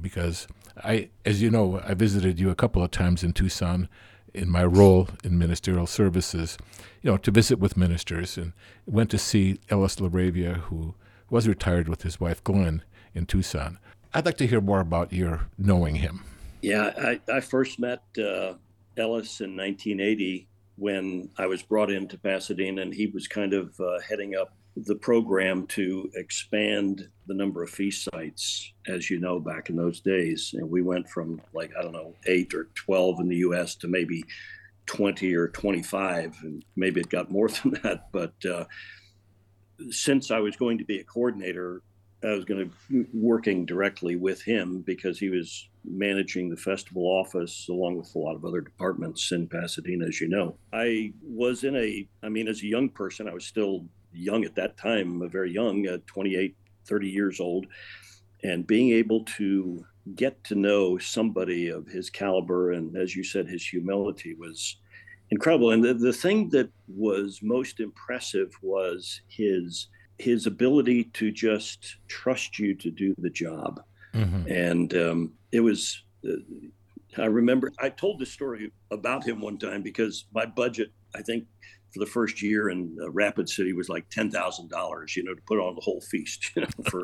[0.00, 0.46] Because
[0.82, 3.88] I, as you know, I visited you a couple of times in Tucson
[4.34, 6.58] in my role in ministerial services,
[7.02, 8.52] you know, to visit with ministers and
[8.86, 10.94] went to see Ellis LaRavia, who
[11.30, 12.82] was retired with his wife Glenn
[13.14, 13.78] in Tucson.
[14.14, 16.24] I'd like to hear more about your knowing him.
[16.62, 18.54] Yeah, I, I first met uh,
[18.96, 23.98] Ellis in 1980 when I was brought into Pasadena, and he was kind of uh,
[24.08, 24.54] heading up
[24.86, 30.00] the program to expand the number of feast sites, as you know, back in those
[30.00, 30.54] days.
[30.54, 33.88] And we went from like, I don't know, eight or 12 in the US to
[33.88, 34.22] maybe
[34.86, 36.36] 20 or 25.
[36.42, 38.08] And maybe it got more than that.
[38.12, 38.64] But uh,
[39.90, 41.82] since I was going to be a coordinator,
[42.22, 47.68] I was going to working directly with him because he was managing the festival office
[47.68, 50.56] along with a lot of other departments in Pasadena, as you know.
[50.72, 53.86] I was in a, I mean, as a young person, I was still
[54.18, 57.66] young at that time, very young, uh, 28, 30 years old,
[58.42, 63.46] and being able to get to know somebody of his caliber and, as you said,
[63.46, 64.76] his humility was
[65.30, 65.72] incredible.
[65.72, 72.58] And the, the thing that was most impressive was his his ability to just trust
[72.58, 73.80] you to do the job.
[74.14, 74.50] Mm-hmm.
[74.50, 76.02] And um, it was.
[76.26, 76.32] Uh,
[77.16, 81.44] I remember I told this story about him one time because my budget, I think,
[81.92, 85.34] for the first year in uh, Rapid City was like ten thousand dollars, you know,
[85.34, 87.02] to put on the whole feast, you know, for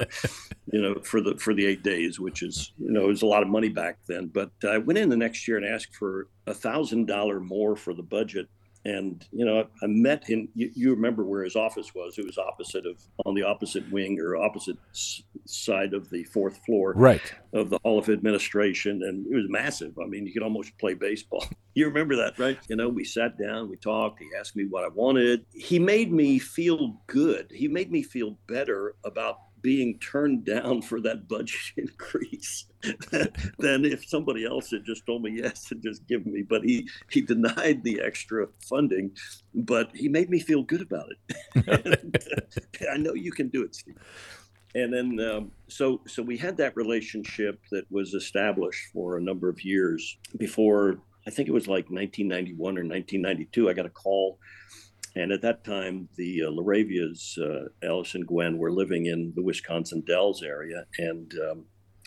[0.72, 3.26] you know for the for the eight days, which is you know it was a
[3.26, 4.26] lot of money back then.
[4.26, 7.94] But I went in the next year and asked for a thousand dollar more for
[7.94, 8.48] the budget
[8.84, 12.18] and you know i met him you, you, remember where his office was.
[12.18, 16.58] It was opposite of on the opposite wing or opposite s- side of the fourth
[16.66, 17.34] floor right.
[17.52, 19.94] of the hall of administration and it was massive.
[20.00, 21.44] I mean you could almost play baseball.
[21.76, 22.56] You remember that right?
[22.68, 25.44] You know we sat down we talked he asked me what i wanted.
[25.52, 27.50] He made me feel good.
[27.52, 32.66] He made me feel better about being turned down for that budget increase
[33.58, 36.42] than if somebody else had just told me yes and just given me.
[36.42, 39.16] But he he denied the extra funding,
[39.54, 42.60] but he made me feel good about it.
[42.92, 43.96] I know you can do it, Steve.
[44.74, 49.48] And then um, so so we had that relationship that was established for a number
[49.48, 51.00] of years before.
[51.26, 53.70] I think it was like 1991 or 1992.
[53.70, 54.38] I got a call
[55.16, 59.42] and at that time, the uh, Laravias, uh, Alice and Gwen, were living in the
[59.42, 60.84] Wisconsin Dells area.
[60.98, 61.66] And um,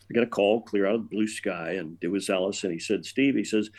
[0.09, 2.63] I got a call clear out of the blue sky, and it was Alice.
[2.63, 3.69] And he said, Steve, he says,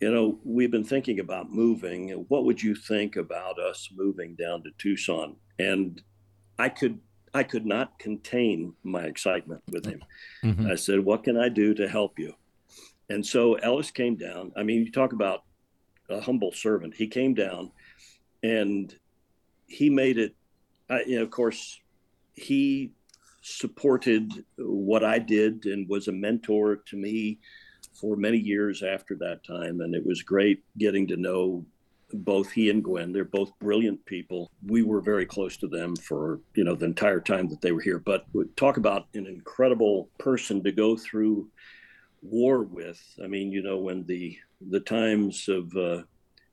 [0.00, 2.10] you know, we've been thinking about moving.
[2.28, 5.34] What would you think about us moving down to Tucson?
[5.58, 6.00] And
[6.58, 7.00] I could
[7.34, 10.00] I could not contain my excitement with him.
[10.44, 10.70] Mm-hmm.
[10.70, 12.34] I said, What can I do to help you?
[13.10, 14.52] And so Ellis came down.
[14.56, 15.42] I mean, you talk about
[16.08, 16.94] a humble servant.
[16.94, 17.72] He came down
[18.42, 18.94] and
[19.66, 20.34] he made it.
[20.90, 21.80] I, you know, of course,
[22.34, 22.92] he
[23.42, 27.38] supported what I did and was a mentor to me
[28.00, 29.80] for many years after that time.
[29.80, 31.64] And it was great getting to know
[32.12, 33.12] both he and Gwen.
[33.12, 34.50] They're both brilliant people.
[34.66, 37.82] We were very close to them for, you know, the entire time that they were
[37.82, 37.98] here.
[37.98, 38.24] But
[38.56, 41.48] talk about an incredible person to go through
[42.22, 43.00] war with.
[43.22, 44.38] I mean, you know, when the
[44.70, 46.02] the times of uh,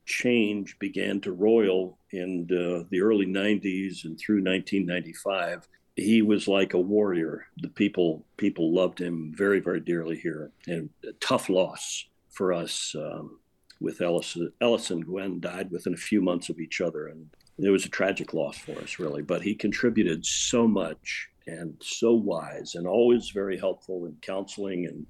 [0.06, 6.74] change began to roil in the, the early 90s and through 1995 he was like
[6.74, 7.48] a warrior.
[7.58, 10.52] The people people loved him very very dearly here.
[10.68, 13.39] And a tough loss for us um,
[13.80, 14.52] with Ellison.
[14.62, 17.08] Ellis and Gwen died within a few months of each other.
[17.08, 19.22] And it was a tragic loss for us really.
[19.22, 25.06] But he contributed so much and so wise and always very helpful in counseling and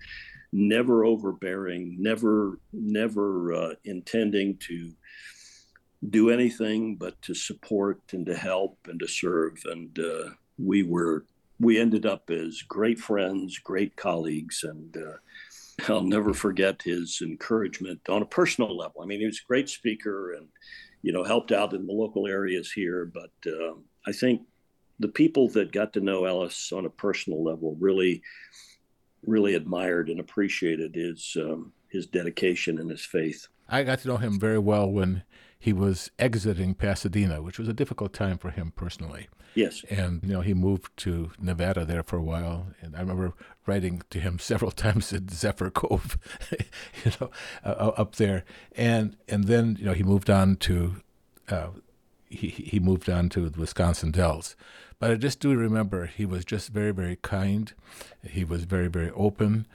[0.56, 4.94] never overbearing, never never uh, intending to
[6.10, 9.62] do anything but to support and to help and to serve.
[9.66, 11.26] And uh, we were
[11.60, 18.08] we ended up as great friends, great colleagues, and uh, I'll never forget his encouragement
[18.08, 19.02] on a personal level.
[19.02, 20.48] I mean, he was a great speaker and
[21.02, 24.44] you know helped out in the local areas here, but um, I think
[25.00, 28.22] the people that got to know Ellis on a personal level really
[29.28, 33.48] really admired and appreciated his um, his dedication and his faith.
[33.68, 35.24] I got to know him very well when
[35.58, 39.28] he was exiting Pasadena, which was a difficult time for him personally.
[39.56, 39.84] Yes.
[39.90, 43.34] And you know, he moved to Nevada there for a while, and I remember
[43.66, 46.18] writing to him several times at Zephyr Cove,
[47.04, 47.32] you know,
[47.64, 48.44] uh, up there,
[48.76, 50.98] and and then you know he moved on to.
[51.50, 51.68] Uh,
[52.28, 54.56] he, he moved on to the Wisconsin Dells.
[55.00, 57.74] But I just do remember he was just very, very kind.
[58.24, 59.68] He was very, very open.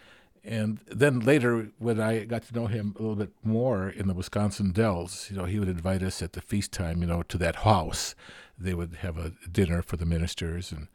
[0.43, 4.15] And then later, when I got to know him a little bit more in the
[4.15, 7.37] Wisconsin Dells, you know, he would invite us at the feast time, you know, to
[7.39, 8.15] that house.
[8.59, 10.89] They would have a dinner for the ministers, and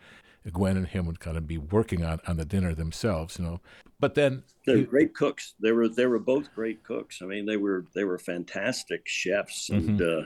[0.52, 3.62] Gwen and him would kind of be working on, on the dinner themselves, you know.
[4.00, 5.54] But then they're he, great cooks.
[5.60, 7.20] They were they were both great cooks.
[7.22, 10.24] I mean, they were they were fantastic chefs, and mm-hmm.
[10.24, 10.26] uh,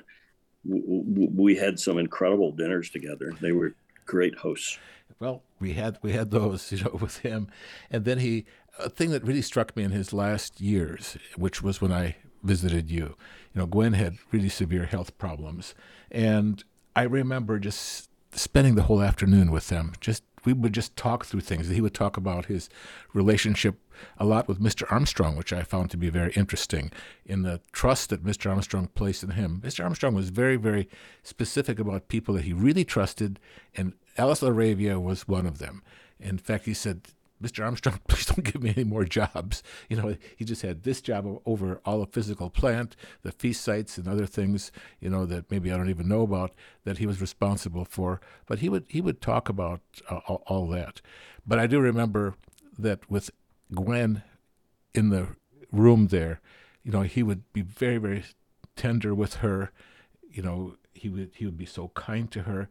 [0.67, 3.33] w- w- we had some incredible dinners together.
[3.39, 3.75] They were
[4.09, 4.79] great hosts.
[5.19, 7.47] Well, we had we had those, you know, with him,
[7.91, 8.45] and then he
[8.79, 12.89] a thing that really struck me in his last years, which was when I visited
[12.89, 13.15] you.
[13.53, 15.75] You know, Gwen had really severe health problems,
[16.09, 16.63] and
[16.95, 21.41] I remember just spending the whole afternoon with them, just we would just talk through
[21.41, 21.67] things.
[21.67, 22.69] He would talk about his
[23.13, 23.75] relationship
[24.17, 24.89] a lot with Mr.
[24.91, 26.91] Armstrong, which I found to be very interesting
[27.25, 28.49] in the trust that Mr.
[28.49, 29.61] Armstrong placed in him.
[29.63, 29.83] Mr.
[29.83, 30.87] Armstrong was very, very
[31.23, 33.39] specific about people that he really trusted,
[33.75, 35.83] and Ellis La Ravia was one of them.
[36.19, 37.09] In fact, he said,
[37.41, 37.63] Mr.
[37.63, 39.63] Armstrong, please don't give me any more jobs.
[39.89, 43.97] You know, he just had this job over all the physical plant, the feast sites,
[43.97, 44.71] and other things.
[44.99, 48.19] You know that maybe I don't even know about that he was responsible for.
[48.45, 51.01] But he would he would talk about uh, all, that.
[51.45, 52.35] But I do remember
[52.77, 53.31] that with
[53.73, 54.23] Gwen
[54.93, 55.29] in the
[55.71, 56.41] room there,
[56.83, 58.25] you know, he would be very very
[58.75, 59.71] tender with her.
[60.29, 62.69] You know, he would he would be so kind to her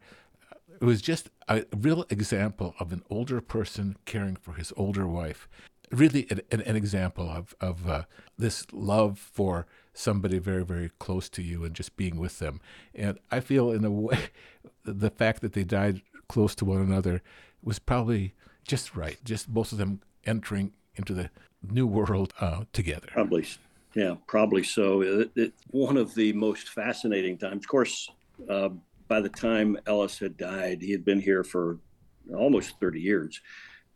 [0.79, 5.47] it was just a real example of an older person caring for his older wife.
[5.91, 8.03] Really, an, an example of of uh,
[8.37, 12.61] this love for somebody very, very close to you and just being with them.
[12.95, 14.29] And I feel, in a way,
[14.85, 17.21] the fact that they died close to one another
[17.63, 18.33] was probably
[18.65, 19.17] just right.
[19.23, 21.29] Just both of them entering into the
[21.69, 23.07] new world uh, together.
[23.11, 23.45] Probably,
[23.95, 25.01] yeah, probably so.
[25.01, 28.09] It, it, one of the most fascinating times, of course.
[28.49, 28.69] Uh,
[29.09, 31.79] by the time Ellis had died, he had been here for
[32.33, 33.41] almost 30 years.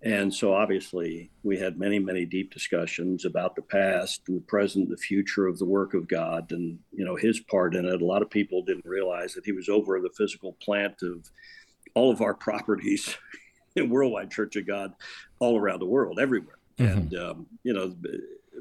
[0.02, 4.90] And so obviously we had many, many deep discussions about the past and the present,
[4.90, 8.02] the future of the work of God and, you know, his part in it.
[8.02, 11.30] A lot of people didn't realize that he was over the physical plant of
[11.94, 13.16] all of our properties
[13.78, 14.94] in Worldwide Church of God
[15.40, 16.58] all around the world, everywhere.
[16.78, 16.98] Mm-hmm.
[16.98, 17.96] And, um, you know,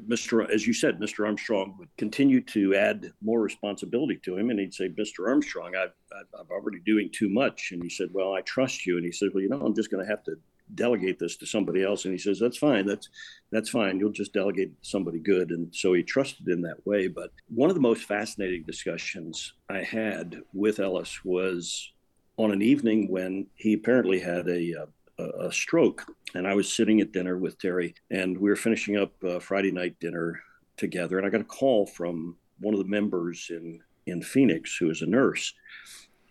[0.07, 0.49] Mr.
[0.49, 1.25] As you said, Mr.
[1.25, 5.27] Armstrong would continue to add more responsibility to him, and he'd say, "Mr.
[5.27, 5.93] Armstrong, I've,
[6.39, 9.29] I'm already doing too much." And he said, "Well, I trust you." And he said,
[9.33, 10.35] "Well, you know, I'm just going to have to
[10.75, 12.85] delegate this to somebody else." And he says, "That's fine.
[12.85, 13.09] That's
[13.51, 13.99] that's fine.
[13.99, 17.07] You'll just delegate somebody good." And so he trusted in that way.
[17.07, 21.91] But one of the most fascinating discussions I had with Ellis was
[22.37, 24.85] on an evening when he apparently had a uh,
[25.19, 26.05] a, stroke.
[26.33, 29.71] And I was sitting at dinner with Terry, and we were finishing up uh, Friday
[29.71, 30.41] night dinner
[30.77, 31.17] together.
[31.17, 35.01] And I got a call from one of the members in in Phoenix who is
[35.01, 35.53] a nurse.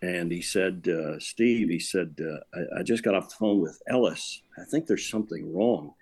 [0.01, 3.61] And he said, uh, Steve, he said, uh, I, I, just got off the phone
[3.61, 4.41] with Ellis.
[4.59, 5.93] I think there's something wrong.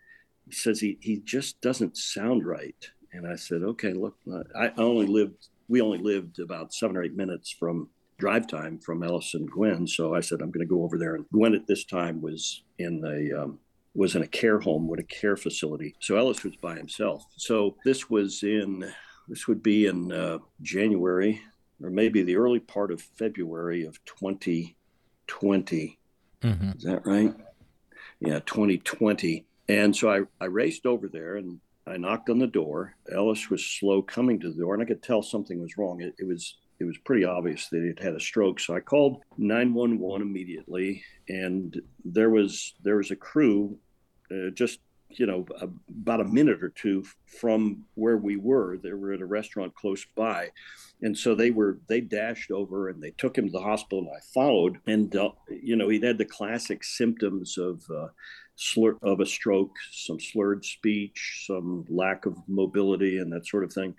[0.48, 2.90] He says he, he just doesn't sound right.
[3.14, 4.16] And I said, okay, look,
[4.60, 7.90] I only lived, we only lived about seven or eight minutes from
[8.22, 9.86] drive time from Ellis and Gwen.
[9.88, 11.16] So I said, I'm going to go over there.
[11.16, 13.60] And Gwen at this time was in the um,
[13.94, 15.96] was in a care home with a care facility.
[16.00, 17.26] So Ellis was by himself.
[17.36, 18.90] So this was in
[19.28, 21.42] this would be in uh, January
[21.84, 25.98] or maybe the early part of February of 2020.
[26.42, 26.70] Mm-hmm.
[26.78, 27.34] Is that right?
[28.20, 29.46] Yeah, 2020.
[29.68, 32.96] And so I, I raced over there and I knocked on the door.
[33.12, 36.02] Ellis was slow coming to the door, and I could tell something was wrong.
[36.02, 38.60] It, it was it was pretty obvious that he'd had a stroke.
[38.60, 43.78] So I called 911 immediately, and there was there was a crew
[44.32, 44.80] uh, just
[45.10, 45.46] you know
[46.02, 47.04] about a minute or two
[47.40, 48.78] from where we were.
[48.78, 50.50] They were at a restaurant close by,
[51.02, 54.00] and so they were they dashed over and they took him to the hospital.
[54.00, 57.84] And I followed, and uh, you know he'd had the classic symptoms of.
[57.90, 58.08] Uh,
[58.58, 63.74] slur of a stroke, some slurred speech, some lack of mobility, and that sort of
[63.74, 63.96] thing.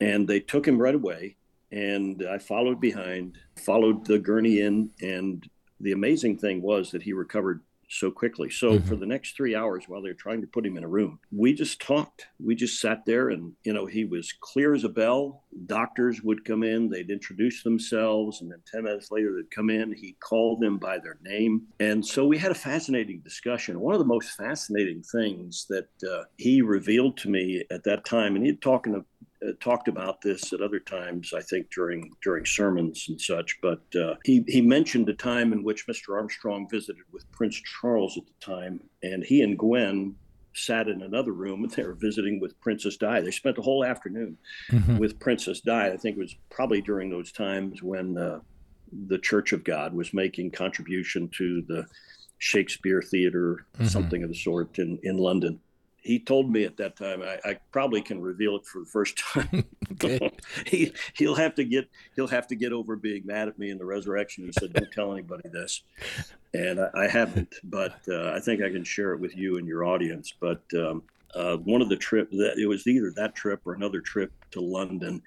[0.00, 1.36] And they took him right away
[1.72, 5.48] and I followed behind, followed the gurney in, and
[5.80, 8.50] the amazing thing was that he recovered so quickly.
[8.50, 8.88] So mm-hmm.
[8.88, 11.18] for the next three hours while they were trying to put him in a room,
[11.30, 12.26] we just talked.
[12.42, 15.44] We just sat there and, you know, he was clear as a bell.
[15.66, 19.92] Doctors would come in, they'd introduce themselves, and then 10 minutes later they'd come in.
[19.92, 21.62] He called them by their name.
[21.80, 23.80] And so we had a fascinating discussion.
[23.80, 28.36] One of the most fascinating things that uh, he revealed to me at that time,
[28.36, 29.04] and he'd talking to
[29.60, 33.58] talked about this at other times, I think during during sermons and such.
[33.60, 36.16] But uh, he he mentioned a time in which Mr.
[36.16, 40.16] Armstrong visited with Prince Charles at the time, and he and Gwen
[40.56, 43.20] sat in another room and they were visiting with Princess Di.
[43.20, 44.38] They spent the whole afternoon
[44.70, 44.98] mm-hmm.
[44.98, 45.88] with Princess Di.
[45.88, 48.40] I think it was probably during those times when uh,
[49.06, 51.86] the Church of God was making contribution to the
[52.38, 53.86] Shakespeare Theater, mm-hmm.
[53.86, 55.60] something of the sort in, in London
[56.04, 59.18] he told me at that time I, I, probably can reveal it for the first
[59.32, 59.64] time.
[60.66, 63.78] He he'll have to get he'll have to get over being mad at me in
[63.78, 65.82] the resurrection he said don't tell anybody this.
[66.52, 69.66] And i, I haven't but uh, i think i can share it with you and
[69.66, 70.32] your audience.
[70.38, 71.02] But um,
[71.34, 74.60] uh, one of the trip that it was either that trip or another trip to
[74.60, 75.22] london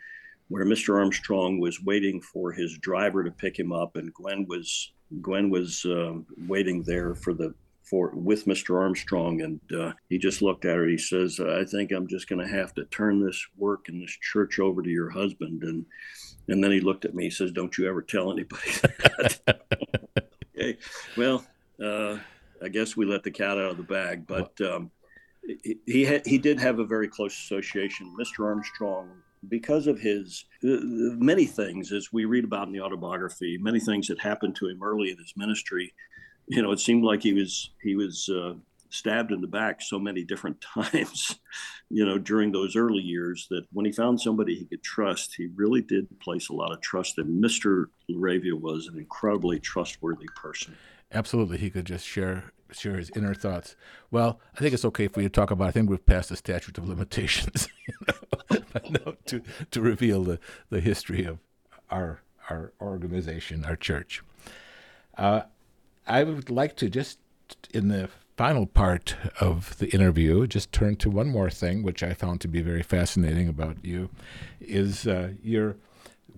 [0.47, 4.93] where mr armstrong was waiting for his driver to pick him up and gwen was
[5.21, 7.53] gwen was um, waiting there for the
[7.89, 8.79] for with Mr.
[8.79, 10.87] Armstrong, and uh, he just looked at her.
[10.87, 14.15] He says, "I think I'm just going to have to turn this work in this
[14.21, 15.85] church over to your husband." And
[16.47, 17.25] and then he looked at me.
[17.25, 19.61] He says, "Don't you ever tell anybody that."
[20.57, 20.77] okay,
[21.15, 21.45] well,
[21.83, 22.17] uh,
[22.61, 24.91] I guess we let the cat out of the bag, but um,
[25.63, 28.15] he he, had, he did have a very close association.
[28.19, 28.45] Mr.
[28.45, 29.09] Armstrong
[29.49, 30.81] because of his uh,
[31.17, 34.81] many things, as we read about in the autobiography, many things that happened to him
[34.81, 35.93] early in his ministry
[36.47, 38.53] you know, it seemed like he was he was uh,
[38.89, 41.39] stabbed in the back so many different times,
[41.89, 45.47] you know, during those early years that when he found somebody he could trust, he
[45.55, 47.41] really did place a lot of trust in.
[47.41, 47.85] Mr.
[48.09, 50.75] La Ravia was an incredibly trustworthy person.
[51.11, 53.75] Absolutely, he could just share share his inner thoughts.
[54.11, 55.69] Well, I think it's okay for you to talk about.
[55.69, 59.41] I think we've passed the statute of limitations, you know, no, to
[59.71, 60.39] to reveal the
[60.69, 61.39] the history of
[61.89, 64.21] our our organization, our church.
[65.17, 65.43] Uh,
[66.07, 67.19] I would like to just,
[67.73, 72.13] in the final part of the interview, just turn to one more thing, which I
[72.13, 74.09] found to be very fascinating about you,
[74.61, 75.75] is uh, your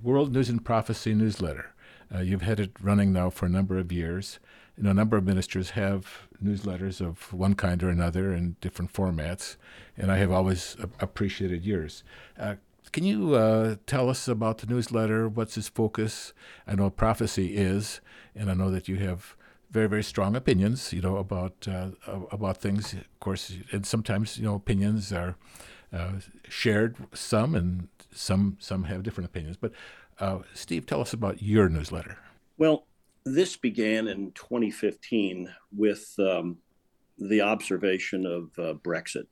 [0.02, 1.72] World News and Prophecy newsletter.
[2.14, 4.40] Uh, you've had it running now for a number of years.
[4.76, 8.92] You know, a number of ministers have newsletters of one kind or another in different
[8.92, 9.58] formats,
[9.98, 12.04] and I have always appreciated yours.
[12.40, 12.56] Uh,
[12.92, 15.30] can you uh, tell us about the newsletter?
[15.30, 16.34] What's its focus?
[16.66, 18.02] I know prophecy is,
[18.34, 19.36] and I know that you have
[19.72, 21.90] very very strong opinions you know about uh,
[22.32, 22.94] about things.
[22.94, 25.36] Of course and sometimes you know opinions are
[25.94, 26.14] uh,
[26.48, 29.58] shared some and some some have different opinions.
[29.58, 29.72] But
[30.20, 32.18] uh, steve tell us about your newsletter.
[32.58, 32.86] Well
[33.26, 36.58] this began in 2015 with um,
[37.18, 39.28] the observation of uh, brexit.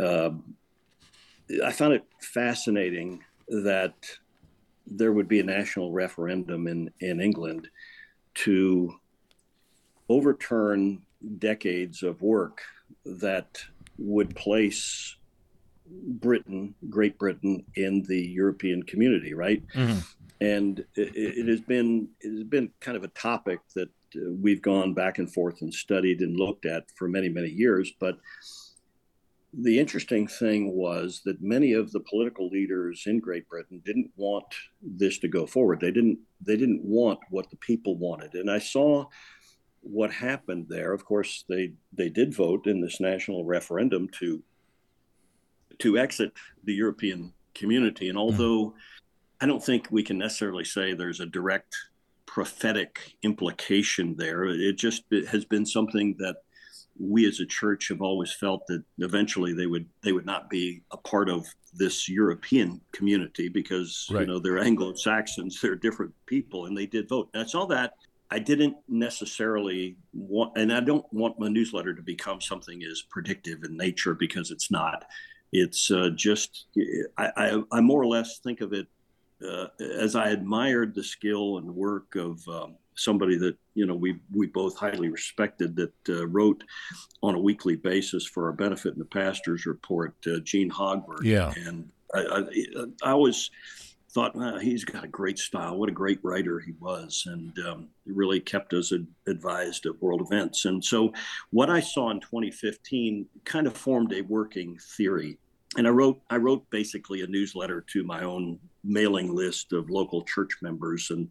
[0.00, 0.56] Um,
[1.64, 3.94] i found it fascinating that
[4.86, 7.68] there would be a national referendum in, in england
[8.34, 8.94] to
[10.08, 11.02] overturn
[11.38, 12.60] decades of work
[13.04, 13.62] that
[13.98, 15.16] would place
[15.86, 19.62] Britain, Great Britain, in the European community, right?
[19.74, 19.98] Mm-hmm.
[20.40, 24.62] And it, it, has been it has been kind of a topic that uh, we've
[24.62, 27.92] gone back and forth and studied and looked at for many many years.
[27.98, 28.18] But
[29.56, 34.46] the interesting thing was that many of the political leaders in Great Britain didn't want
[34.82, 35.80] this to go forward.
[35.80, 39.06] They didn't they didn't want what the people wanted, and I saw
[39.84, 44.42] what happened there, of course, they they did vote in this national referendum to
[45.78, 46.32] to exit
[46.64, 48.08] the European community.
[48.08, 48.72] And although mm.
[49.40, 51.76] I don't think we can necessarily say there's a direct
[52.26, 56.36] prophetic implication there, it just it has been something that
[56.98, 60.82] we as a church have always felt that eventually they would they would not be
[60.92, 64.20] a part of this European community because right.
[64.20, 67.28] you know they're Anglo Saxons, they're different people, and they did vote.
[67.34, 67.94] That's all that
[68.30, 73.64] I didn't necessarily want, and I don't want my newsletter to become something as predictive
[73.64, 75.04] in nature because it's not.
[75.52, 76.66] It's uh, just,
[77.16, 78.88] I, I, I, more or less think of it
[79.46, 84.18] uh, as I admired the skill and work of um, somebody that you know we
[84.32, 86.64] we both highly respected that uh, wrote
[87.22, 91.24] on a weekly basis for our benefit in the pastors report, uh, Gene Hogberg.
[91.24, 92.40] Yeah, and I, I,
[93.02, 93.50] I always
[94.14, 95.76] thought wow, he's got a great style.
[95.76, 100.22] What a great writer he was, and um, really kept us ad- advised of world
[100.22, 100.64] events.
[100.64, 101.12] And so,
[101.50, 105.38] what I saw in 2015 kind of formed a working theory.
[105.76, 110.22] And I wrote I wrote basically a newsletter to my own mailing list of local
[110.22, 111.28] church members and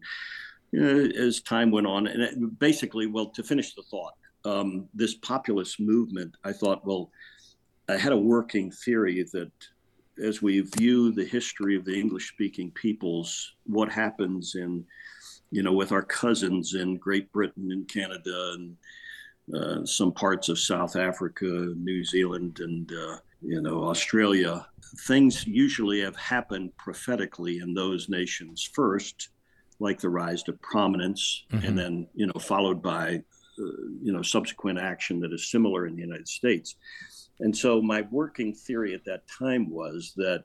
[1.16, 2.06] as time went on.
[2.06, 4.14] And it, basically, well, to finish the thought,
[4.44, 7.10] um, this populist movement, I thought, well,
[7.88, 9.52] I had a working theory that
[10.22, 14.84] as we view the history of the English speaking peoples, what happens in,
[15.50, 18.76] you know, with our cousins in Great Britain and Canada and
[19.54, 21.44] uh, some parts of South Africa,
[21.76, 24.66] New Zealand, and, uh, you know, Australia,
[25.06, 29.28] things usually have happened prophetically in those nations first
[29.80, 31.66] like the rise to prominence, mm-hmm.
[31.66, 33.22] and then you know followed by
[33.58, 36.76] uh, you know subsequent action that is similar in the United States.
[37.40, 40.44] And so my working theory at that time was that,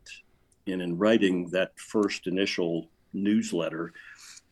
[0.67, 3.93] and in writing that first initial newsletter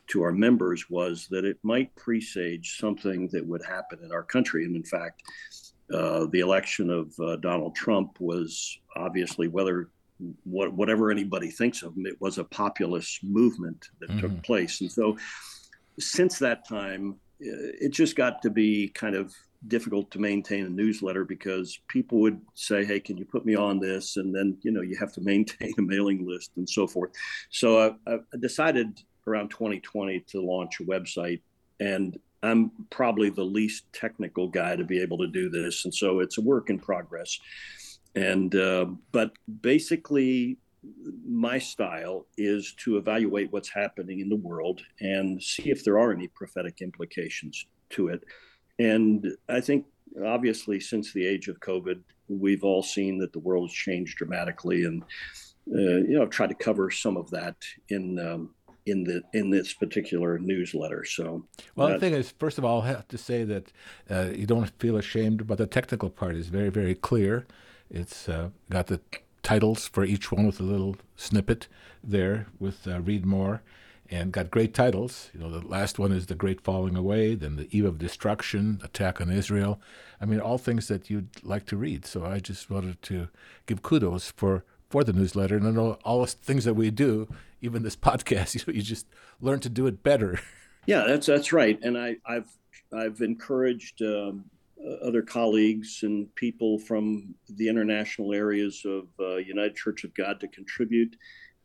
[0.08, 4.64] to our members, was that it might presage something that would happen in our country.
[4.64, 5.22] And in fact,
[5.92, 9.90] uh, the election of uh, Donald Trump was obviously whether
[10.44, 14.20] what, whatever anybody thinks of him, it was a populist movement that mm-hmm.
[14.20, 14.80] took place.
[14.80, 15.16] And so
[15.98, 19.32] since that time, it just got to be kind of
[19.66, 23.78] difficult to maintain a newsletter because people would say, Hey, can you put me on
[23.78, 24.16] this?
[24.16, 27.10] And then, you know, you have to maintain a mailing list and so forth.
[27.50, 31.40] So I, I decided around 2020 to launch a website
[31.80, 35.84] and I'm probably the least technical guy to be able to do this.
[35.84, 37.38] And so it's a work in progress
[38.14, 40.58] and uh, but basically
[41.26, 46.12] my style is to evaluate what's happening in the world and see if there are
[46.12, 48.22] any prophetic implications to it
[48.78, 49.86] and i think
[50.24, 54.84] obviously since the age of covid we've all seen that the world has changed dramatically
[54.84, 55.02] and
[55.74, 57.56] uh, you know try to cover some of that
[57.88, 58.50] in um,
[58.88, 61.04] in the in this particular newsletter.
[61.04, 61.44] So,
[61.76, 63.72] well, the thing is, first of all, I have to say that
[64.10, 67.46] uh, you don't feel ashamed, but the technical part is very, very clear.
[67.90, 69.00] It's uh, got the
[69.42, 71.68] titles for each one with a little snippet
[72.02, 73.62] there with uh, read more
[74.10, 75.30] and got great titles.
[75.34, 78.80] You know, the last one is The Great Falling Away, then The Eve of Destruction,
[78.82, 79.80] Attack on Israel.
[80.20, 82.06] I mean, all things that you'd like to read.
[82.06, 83.28] So I just wanted to
[83.66, 87.28] give kudos for, for the newsletter and all, all the things that we do,
[87.60, 89.06] even this podcast, you, know, you just
[89.40, 90.40] learn to do it better.
[90.86, 91.78] Yeah, that's that's right.
[91.82, 92.48] And I, I've
[92.94, 94.46] I've encouraged um,
[95.02, 100.48] other colleagues and people from the international areas of uh, United Church of God to
[100.48, 101.16] contribute.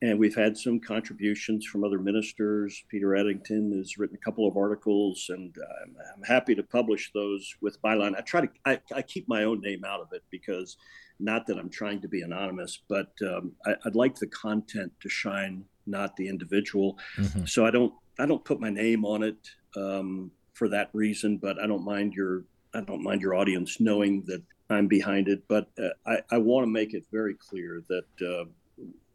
[0.03, 2.83] And we've had some contributions from other ministers.
[2.89, 7.55] Peter Eddington has written a couple of articles, and I'm, I'm happy to publish those
[7.61, 8.13] with Byline.
[8.17, 10.75] I try to I, I, keep my own name out of it because,
[11.21, 15.07] not that I'm trying to be anonymous, but um, I, would like the content to
[15.07, 16.97] shine, not the individual.
[17.15, 17.45] Mm-hmm.
[17.45, 19.37] So I don't I don't put my name on it
[19.77, 22.43] um, for that reason, but I don't mind your
[22.73, 26.65] I don't mind your audience knowing that I'm behind it, but uh, I, I want
[26.65, 28.49] to make it very clear that uh,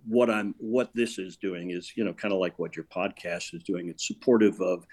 [0.09, 3.55] what I'm what this is doing is you know kind of like what your podcast
[3.55, 3.89] is doing.
[3.89, 4.87] It's supportive of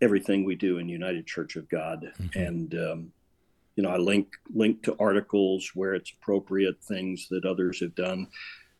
[0.00, 2.38] everything we do in United Church of God, mm-hmm.
[2.38, 3.12] and um,
[3.76, 8.26] you know I link link to articles where it's appropriate, things that others have done,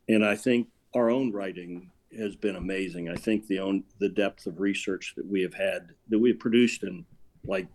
[0.09, 3.09] and I think our own writing has been amazing.
[3.09, 6.39] I think the own the depth of research that we have had that we have
[6.41, 7.05] produced in
[7.45, 7.69] like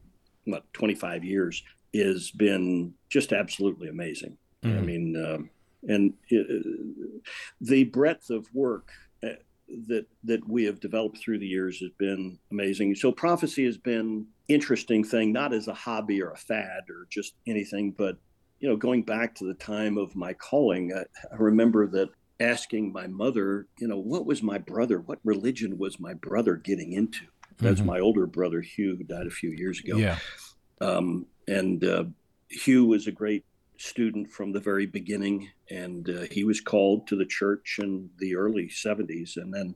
[0.45, 1.63] what 25 years
[1.95, 4.37] has been just absolutely amazing.
[4.63, 4.77] Mm.
[4.77, 5.49] I mean, um,
[5.87, 6.65] and it,
[7.61, 8.89] the breadth of work
[9.23, 9.29] uh,
[9.87, 12.95] that that we have developed through the years has been amazing.
[12.95, 17.33] So prophecy has been interesting thing, not as a hobby or a fad or just
[17.47, 18.17] anything, but
[18.59, 21.03] you know, going back to the time of my calling, I,
[21.33, 22.09] I remember that
[22.39, 24.99] asking my mother, you know, what was my brother?
[24.99, 27.25] What religion was my brother getting into?
[27.57, 27.89] That's mm-hmm.
[27.89, 29.97] my older brother Hugh, who died a few years ago.
[29.97, 30.17] Yeah.
[30.81, 32.05] Um, and uh,
[32.49, 33.45] Hugh was a great
[33.77, 38.35] student from the very beginning, and uh, he was called to the church in the
[38.35, 39.37] early '70s.
[39.37, 39.75] And then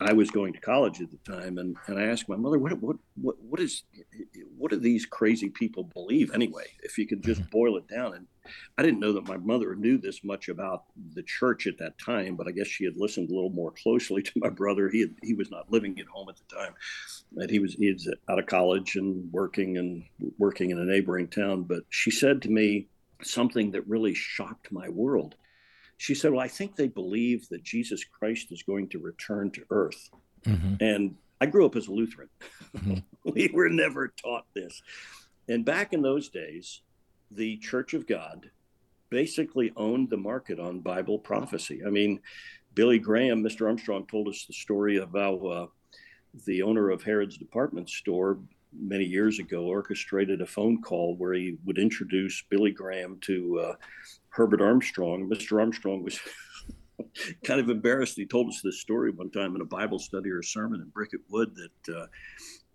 [0.00, 2.80] I was going to college at the time, and, and I asked my mother, "What
[2.80, 3.82] what what what is
[4.56, 6.66] what do these crazy people believe anyway?
[6.84, 7.50] If you could just mm-hmm.
[7.50, 8.26] boil it down." And
[8.78, 10.84] I didn't know that my mother knew this much about
[11.14, 14.22] the church at that time, but I guess she had listened a little more closely
[14.22, 14.88] to my brother.
[14.88, 16.74] He had, he was not living at home at the time,
[17.36, 20.04] and he was he was out of college and working and
[20.38, 21.64] working in a neighboring town.
[21.64, 22.86] But she said to me
[23.22, 25.34] something that really shocked my world.
[25.96, 29.64] She said, "Well, I think they believe that Jesus Christ is going to return to
[29.70, 30.10] earth,"
[30.44, 30.74] mm-hmm.
[30.80, 32.28] and I grew up as a Lutheran.
[32.76, 32.98] Mm-hmm.
[33.32, 34.82] we were never taught this.
[35.48, 36.82] And back in those days,
[37.30, 38.50] the Church of God
[39.10, 41.82] basically owned the market on Bible prophecy.
[41.86, 42.20] I mean,
[42.74, 43.66] Billy Graham, Mr.
[43.66, 45.66] Armstrong, told us the story of how uh,
[46.46, 48.38] the owner of Harrod's department store
[48.72, 53.74] many years ago orchestrated a phone call where he would introduce Billy Graham to uh,
[54.30, 55.28] Herbert Armstrong.
[55.28, 55.58] Mr.
[55.58, 56.18] Armstrong was
[57.44, 58.16] kind of embarrassed.
[58.16, 60.88] He told us this story one time in a Bible study or a sermon in
[60.88, 62.06] Bricket Wood that uh,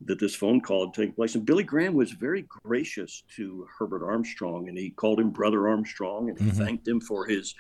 [0.06, 1.36] that this phone call had taken place.
[1.36, 6.30] And Billy Graham was very gracious to Herbert Armstrong, and he called him Brother Armstrong,
[6.30, 6.64] and he mm-hmm.
[6.64, 7.56] thanked him for his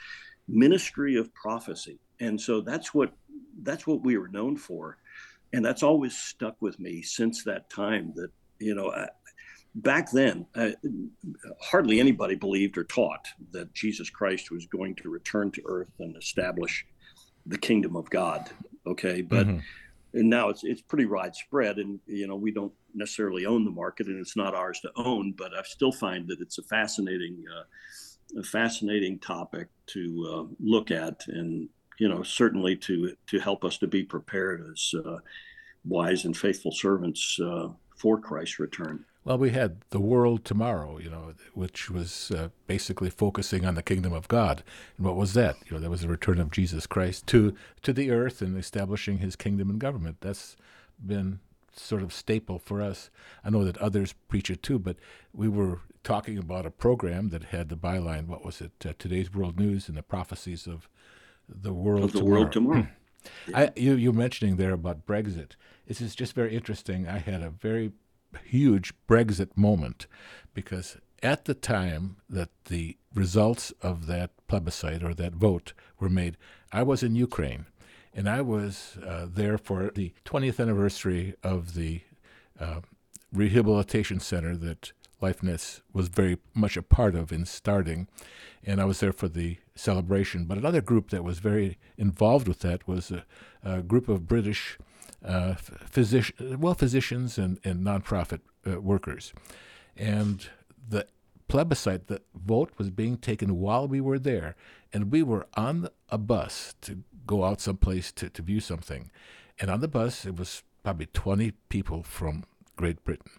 [0.47, 1.99] ministry of prophecy.
[2.19, 3.13] And so that's what
[3.61, 4.97] that's what we were known for,
[5.53, 8.13] and that's always stuck with me since that time.
[8.15, 8.29] That
[8.59, 8.91] you know.
[8.91, 9.09] I,
[9.75, 10.69] back then, uh,
[11.59, 16.15] hardly anybody believed or taught that Jesus Christ was going to return to earth and
[16.15, 16.85] establish
[17.47, 18.51] the kingdom of God.
[18.85, 19.59] Okay, but mm-hmm
[20.13, 24.07] and now it's it's pretty widespread and you know we don't necessarily own the market
[24.07, 28.39] and it's not ours to own but i still find that it's a fascinating uh,
[28.39, 31.67] a fascinating topic to uh, look at and
[31.99, 35.17] you know certainly to to help us to be prepared as uh,
[35.85, 41.09] wise and faithful servants uh, for christ's return well, we had the world tomorrow, you
[41.09, 44.63] know, which was uh, basically focusing on the kingdom of God.
[44.97, 45.55] And what was that?
[45.65, 49.19] You know, that was the return of Jesus Christ to to the earth and establishing
[49.19, 50.17] His kingdom and government.
[50.19, 50.57] That's
[50.99, 51.39] been
[51.73, 53.09] sort of staple for us.
[53.45, 54.97] I know that others preach it too, but
[55.33, 58.27] we were talking about a program that had the byline.
[58.27, 58.71] What was it?
[58.85, 60.89] Uh, Today's World News and the prophecies of
[61.47, 62.39] the world of the tomorrow.
[62.41, 62.87] world tomorrow.
[63.47, 63.53] yeah.
[63.55, 65.51] I, you you mentioning there about Brexit.
[65.87, 67.07] This is just very interesting.
[67.07, 67.91] I had a very
[68.45, 70.07] huge Brexit moment
[70.53, 76.37] because at the time that the results of that plebiscite or that vote were made,
[76.71, 77.65] I was in Ukraine.
[78.15, 82.01] And I was uh, there for the 20th anniversary of the
[82.59, 82.81] uh,
[83.31, 84.91] rehabilitation center that
[85.21, 88.07] LifeNets was very much a part of in starting.
[88.63, 90.45] And I was there for the celebration.
[90.45, 93.25] But another group that was very involved with that was a,
[93.63, 94.77] a group of British
[95.23, 99.33] uh, physician, well, physicians and, and nonprofit uh, workers.
[99.95, 100.47] And
[100.87, 101.07] the
[101.47, 104.55] plebiscite, the vote was being taken while we were there.
[104.91, 109.11] And we were on a bus to go out someplace to, to view something.
[109.59, 112.43] And on the bus, it was probably 20 people from
[112.75, 113.31] Great Britain.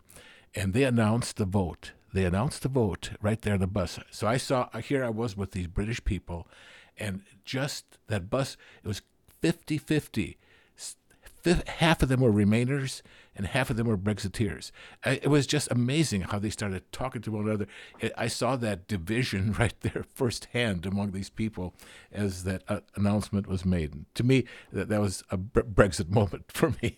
[0.55, 1.93] And they announced the vote.
[2.13, 3.99] They announced the vote right there on the bus.
[4.11, 6.47] So I saw, here I was with these British people,
[6.97, 9.03] and just that bus, it was
[9.41, 10.39] 50 50
[11.67, 13.03] half of them were Remainers
[13.37, 14.71] and half of them were Brexiteers.
[15.05, 17.67] It was just amazing how they started talking to one another.
[18.17, 21.75] I saw that division right there firsthand among these people
[22.13, 24.05] as that uh, announcement was made.
[24.15, 26.97] To me, that, that was a Brexit moment for me.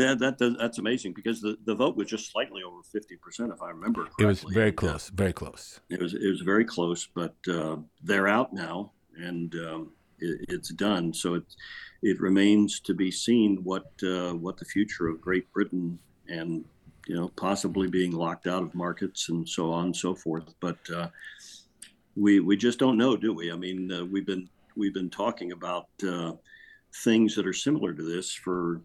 [0.00, 3.60] Yeah, that, that's amazing because the, the vote was just slightly over fifty percent, if
[3.62, 4.24] I remember correctly.
[4.24, 5.80] It was very close, very close.
[5.90, 10.70] It was it was very close, but uh, they're out now, and um, it, it's
[10.70, 11.12] done.
[11.12, 11.56] So it's
[12.02, 15.98] it remains to be seen what uh, what the future of Great Britain
[16.28, 16.64] and
[17.06, 20.54] you know possibly being locked out of markets and so on and so forth.
[20.60, 21.08] But uh,
[22.16, 23.52] we we just don't know, do we?
[23.52, 26.32] I mean, uh, we've been we've been talking about uh,
[27.04, 28.80] things that are similar to this for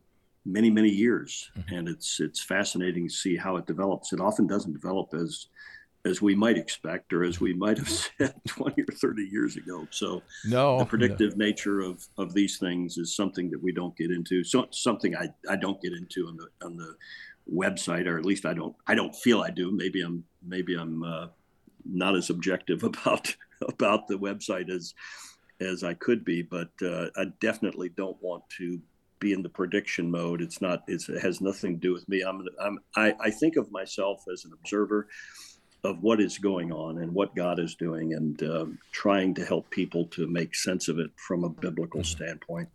[0.46, 1.76] many many years, mm-hmm.
[1.76, 4.14] and it's it's fascinating to see how it develops.
[4.14, 5.48] It often doesn't develop as
[6.06, 9.88] as we might expect or as we might have said 20 or 30 years ago.
[9.90, 14.12] So no, the predictive nature of, of these things is something that we don't get
[14.12, 14.44] into.
[14.44, 16.96] So something I, I don't get into on the, on the
[17.52, 19.72] website, or at least I don't, I don't feel I do.
[19.72, 21.28] Maybe I'm, maybe I'm uh,
[21.84, 23.36] not as objective about,
[23.68, 24.94] about the website as,
[25.60, 28.80] as I could be, but uh, I definitely don't want to
[29.20, 30.42] be in the prediction mode.
[30.42, 32.22] It's not, it's, it has nothing to do with me.
[32.22, 35.08] I'm, I'm, I, I think of myself as an observer
[35.84, 39.70] of what is going on and what God is doing and uh, trying to help
[39.70, 42.24] people to make sense of it from a biblical mm-hmm.
[42.24, 42.70] standpoint.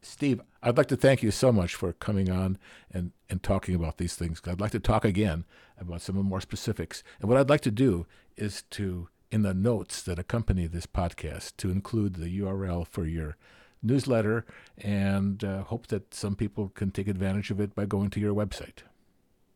[0.00, 2.56] Steve, I'd like to thank you so much for coming on
[2.92, 4.40] and, and talking about these things.
[4.46, 5.44] I'd like to talk again
[5.78, 7.02] about some of the more specifics.
[7.20, 11.56] And what I'd like to do is to, in the notes that accompany this podcast,
[11.58, 13.36] to include the URL for your
[13.82, 14.44] newsletter
[14.78, 18.34] and uh, hope that some people can take advantage of it by going to your
[18.34, 18.82] website.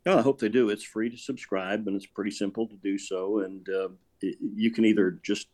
[0.06, 0.70] Yeah, I hope they do.
[0.70, 3.40] It's free to subscribe, and it's pretty simple to do so.
[3.40, 3.88] And uh,
[4.20, 5.48] you can either just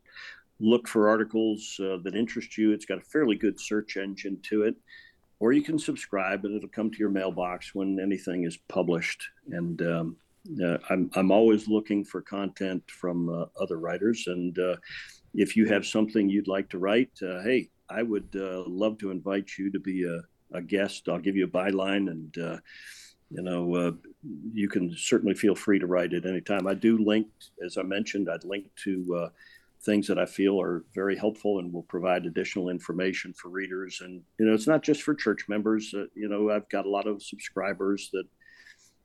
[0.61, 2.73] look for articles uh, that interest you.
[2.73, 4.77] It's got a fairly good search engine to it,
[5.39, 9.23] or you can subscribe and it'll come to your mailbox when anything is published.
[9.51, 10.17] And um,
[10.63, 14.77] uh, I'm I'm always looking for content from uh, other writers, and uh,
[15.35, 19.11] if you have something you'd like to write, uh, hey, I would uh, love to
[19.11, 21.09] invite you to be a, a, guest.
[21.09, 22.61] I'll give you a byline and
[23.31, 23.93] you know, uh,
[24.53, 26.67] you can certainly feel free to write at any time.
[26.67, 27.29] I do link,
[27.65, 29.29] as I mentioned, I'd link to uh,
[29.83, 34.01] things that I feel are very helpful and will provide additional information for readers.
[34.03, 35.93] And, you know, it's not just for church members.
[35.95, 38.25] Uh, you know, I've got a lot of subscribers that,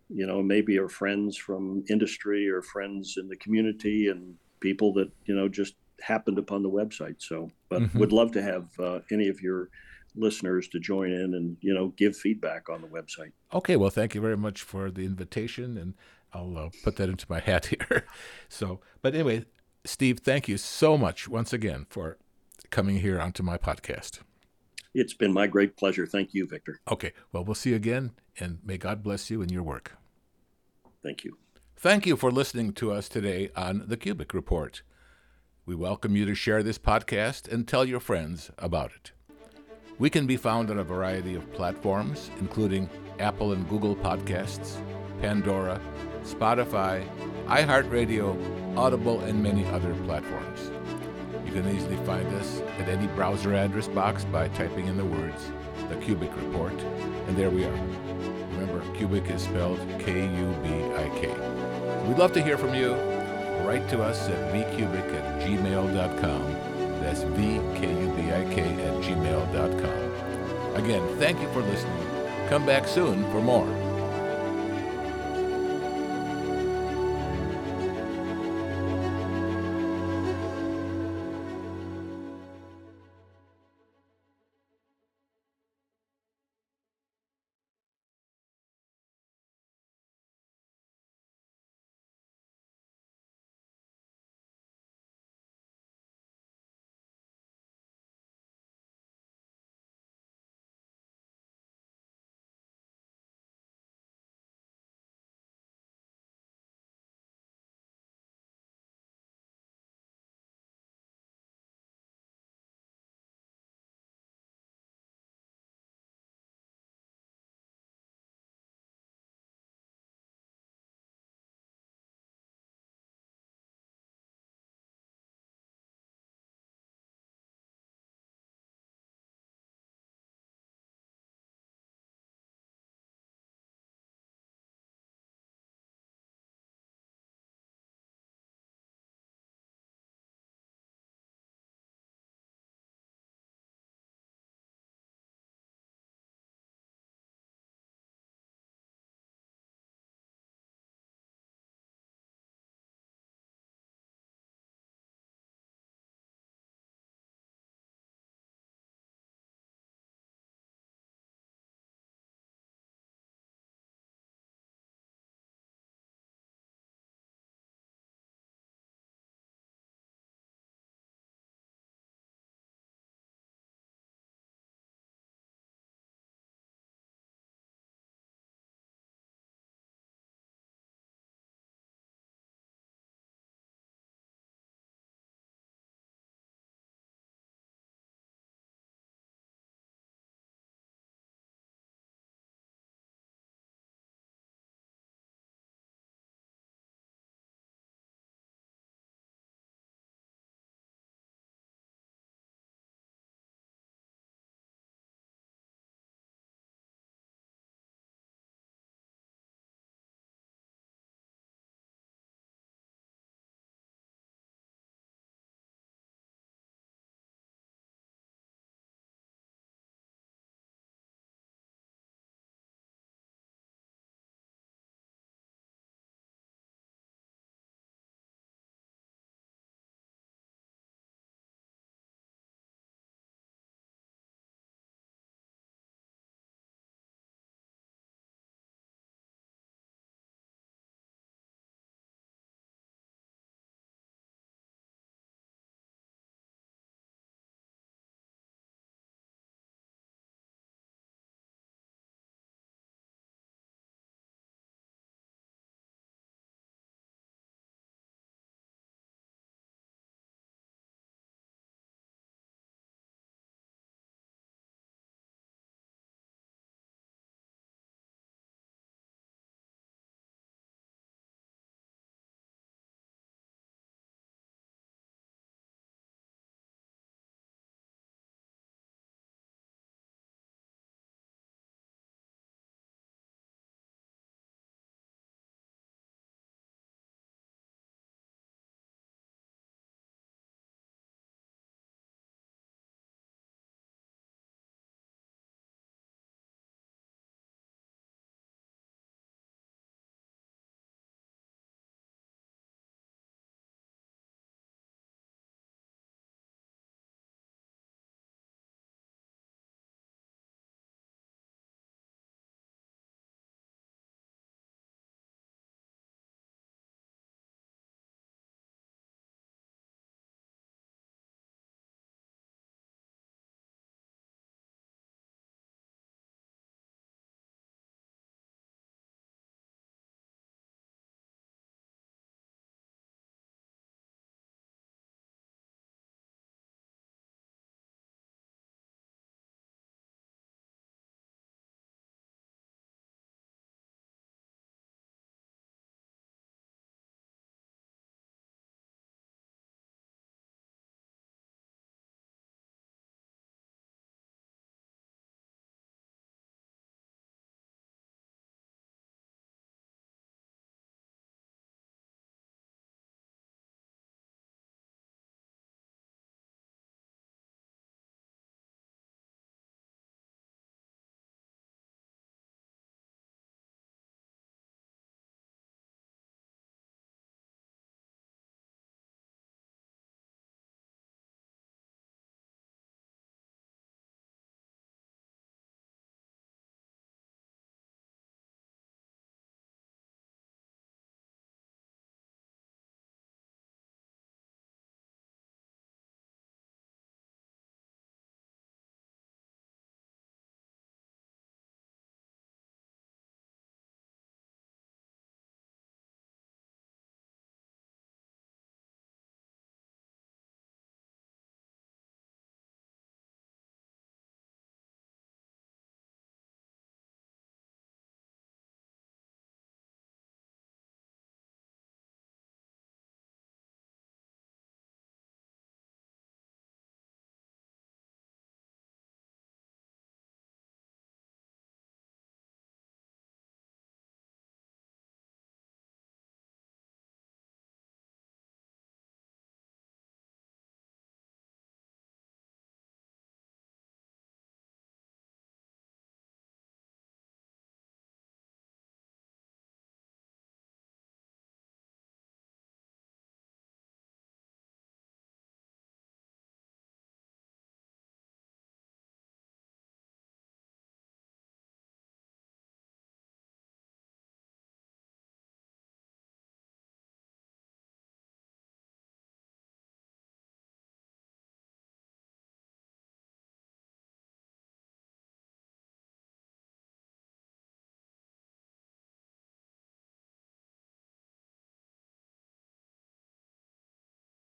[0.09, 5.11] you know, maybe are friends from industry or friends in the community and people that,
[5.25, 7.15] you know, just happened upon the website.
[7.19, 7.99] So, but mm-hmm.
[7.99, 9.69] would love to have uh, any of your
[10.15, 13.31] listeners to join in and you know give feedback on the website.
[13.53, 15.93] Okay, well, thank you very much for the invitation, and
[16.33, 18.05] I'll uh, put that into my hat here.
[18.49, 19.45] so, but anyway,
[19.85, 22.17] Steve, thank you so much once again for
[22.69, 24.19] coming here onto my podcast.
[24.93, 26.05] It's been my great pleasure.
[26.05, 26.79] Thank you, Victor.
[26.91, 29.97] Okay, well, we'll see you again, and may God bless you in your work.
[31.01, 31.37] Thank you.
[31.75, 34.83] Thank you for listening to us today on the Kubik Report.
[35.65, 39.13] We welcome you to share this podcast and tell your friends about it.
[39.97, 44.75] We can be found on a variety of platforms, including Apple and Google Podcasts,
[45.21, 45.79] Pandora,
[46.23, 47.07] Spotify,
[47.45, 50.69] iHeartRadio, Audible, and many other platforms.
[51.45, 55.49] You can easily find us at any browser address box by typing in the words
[55.87, 57.87] The Kubik Report, and there we are.
[58.51, 61.29] Remember, Kubik is spelled K U B I K.
[62.05, 63.12] We'd love to hear from you.
[63.63, 70.75] Write to us at vkubik at gmail.com that's vkubik at gmail.com.
[70.75, 72.07] Again, thank you for listening.
[72.47, 73.82] Come back soon for more.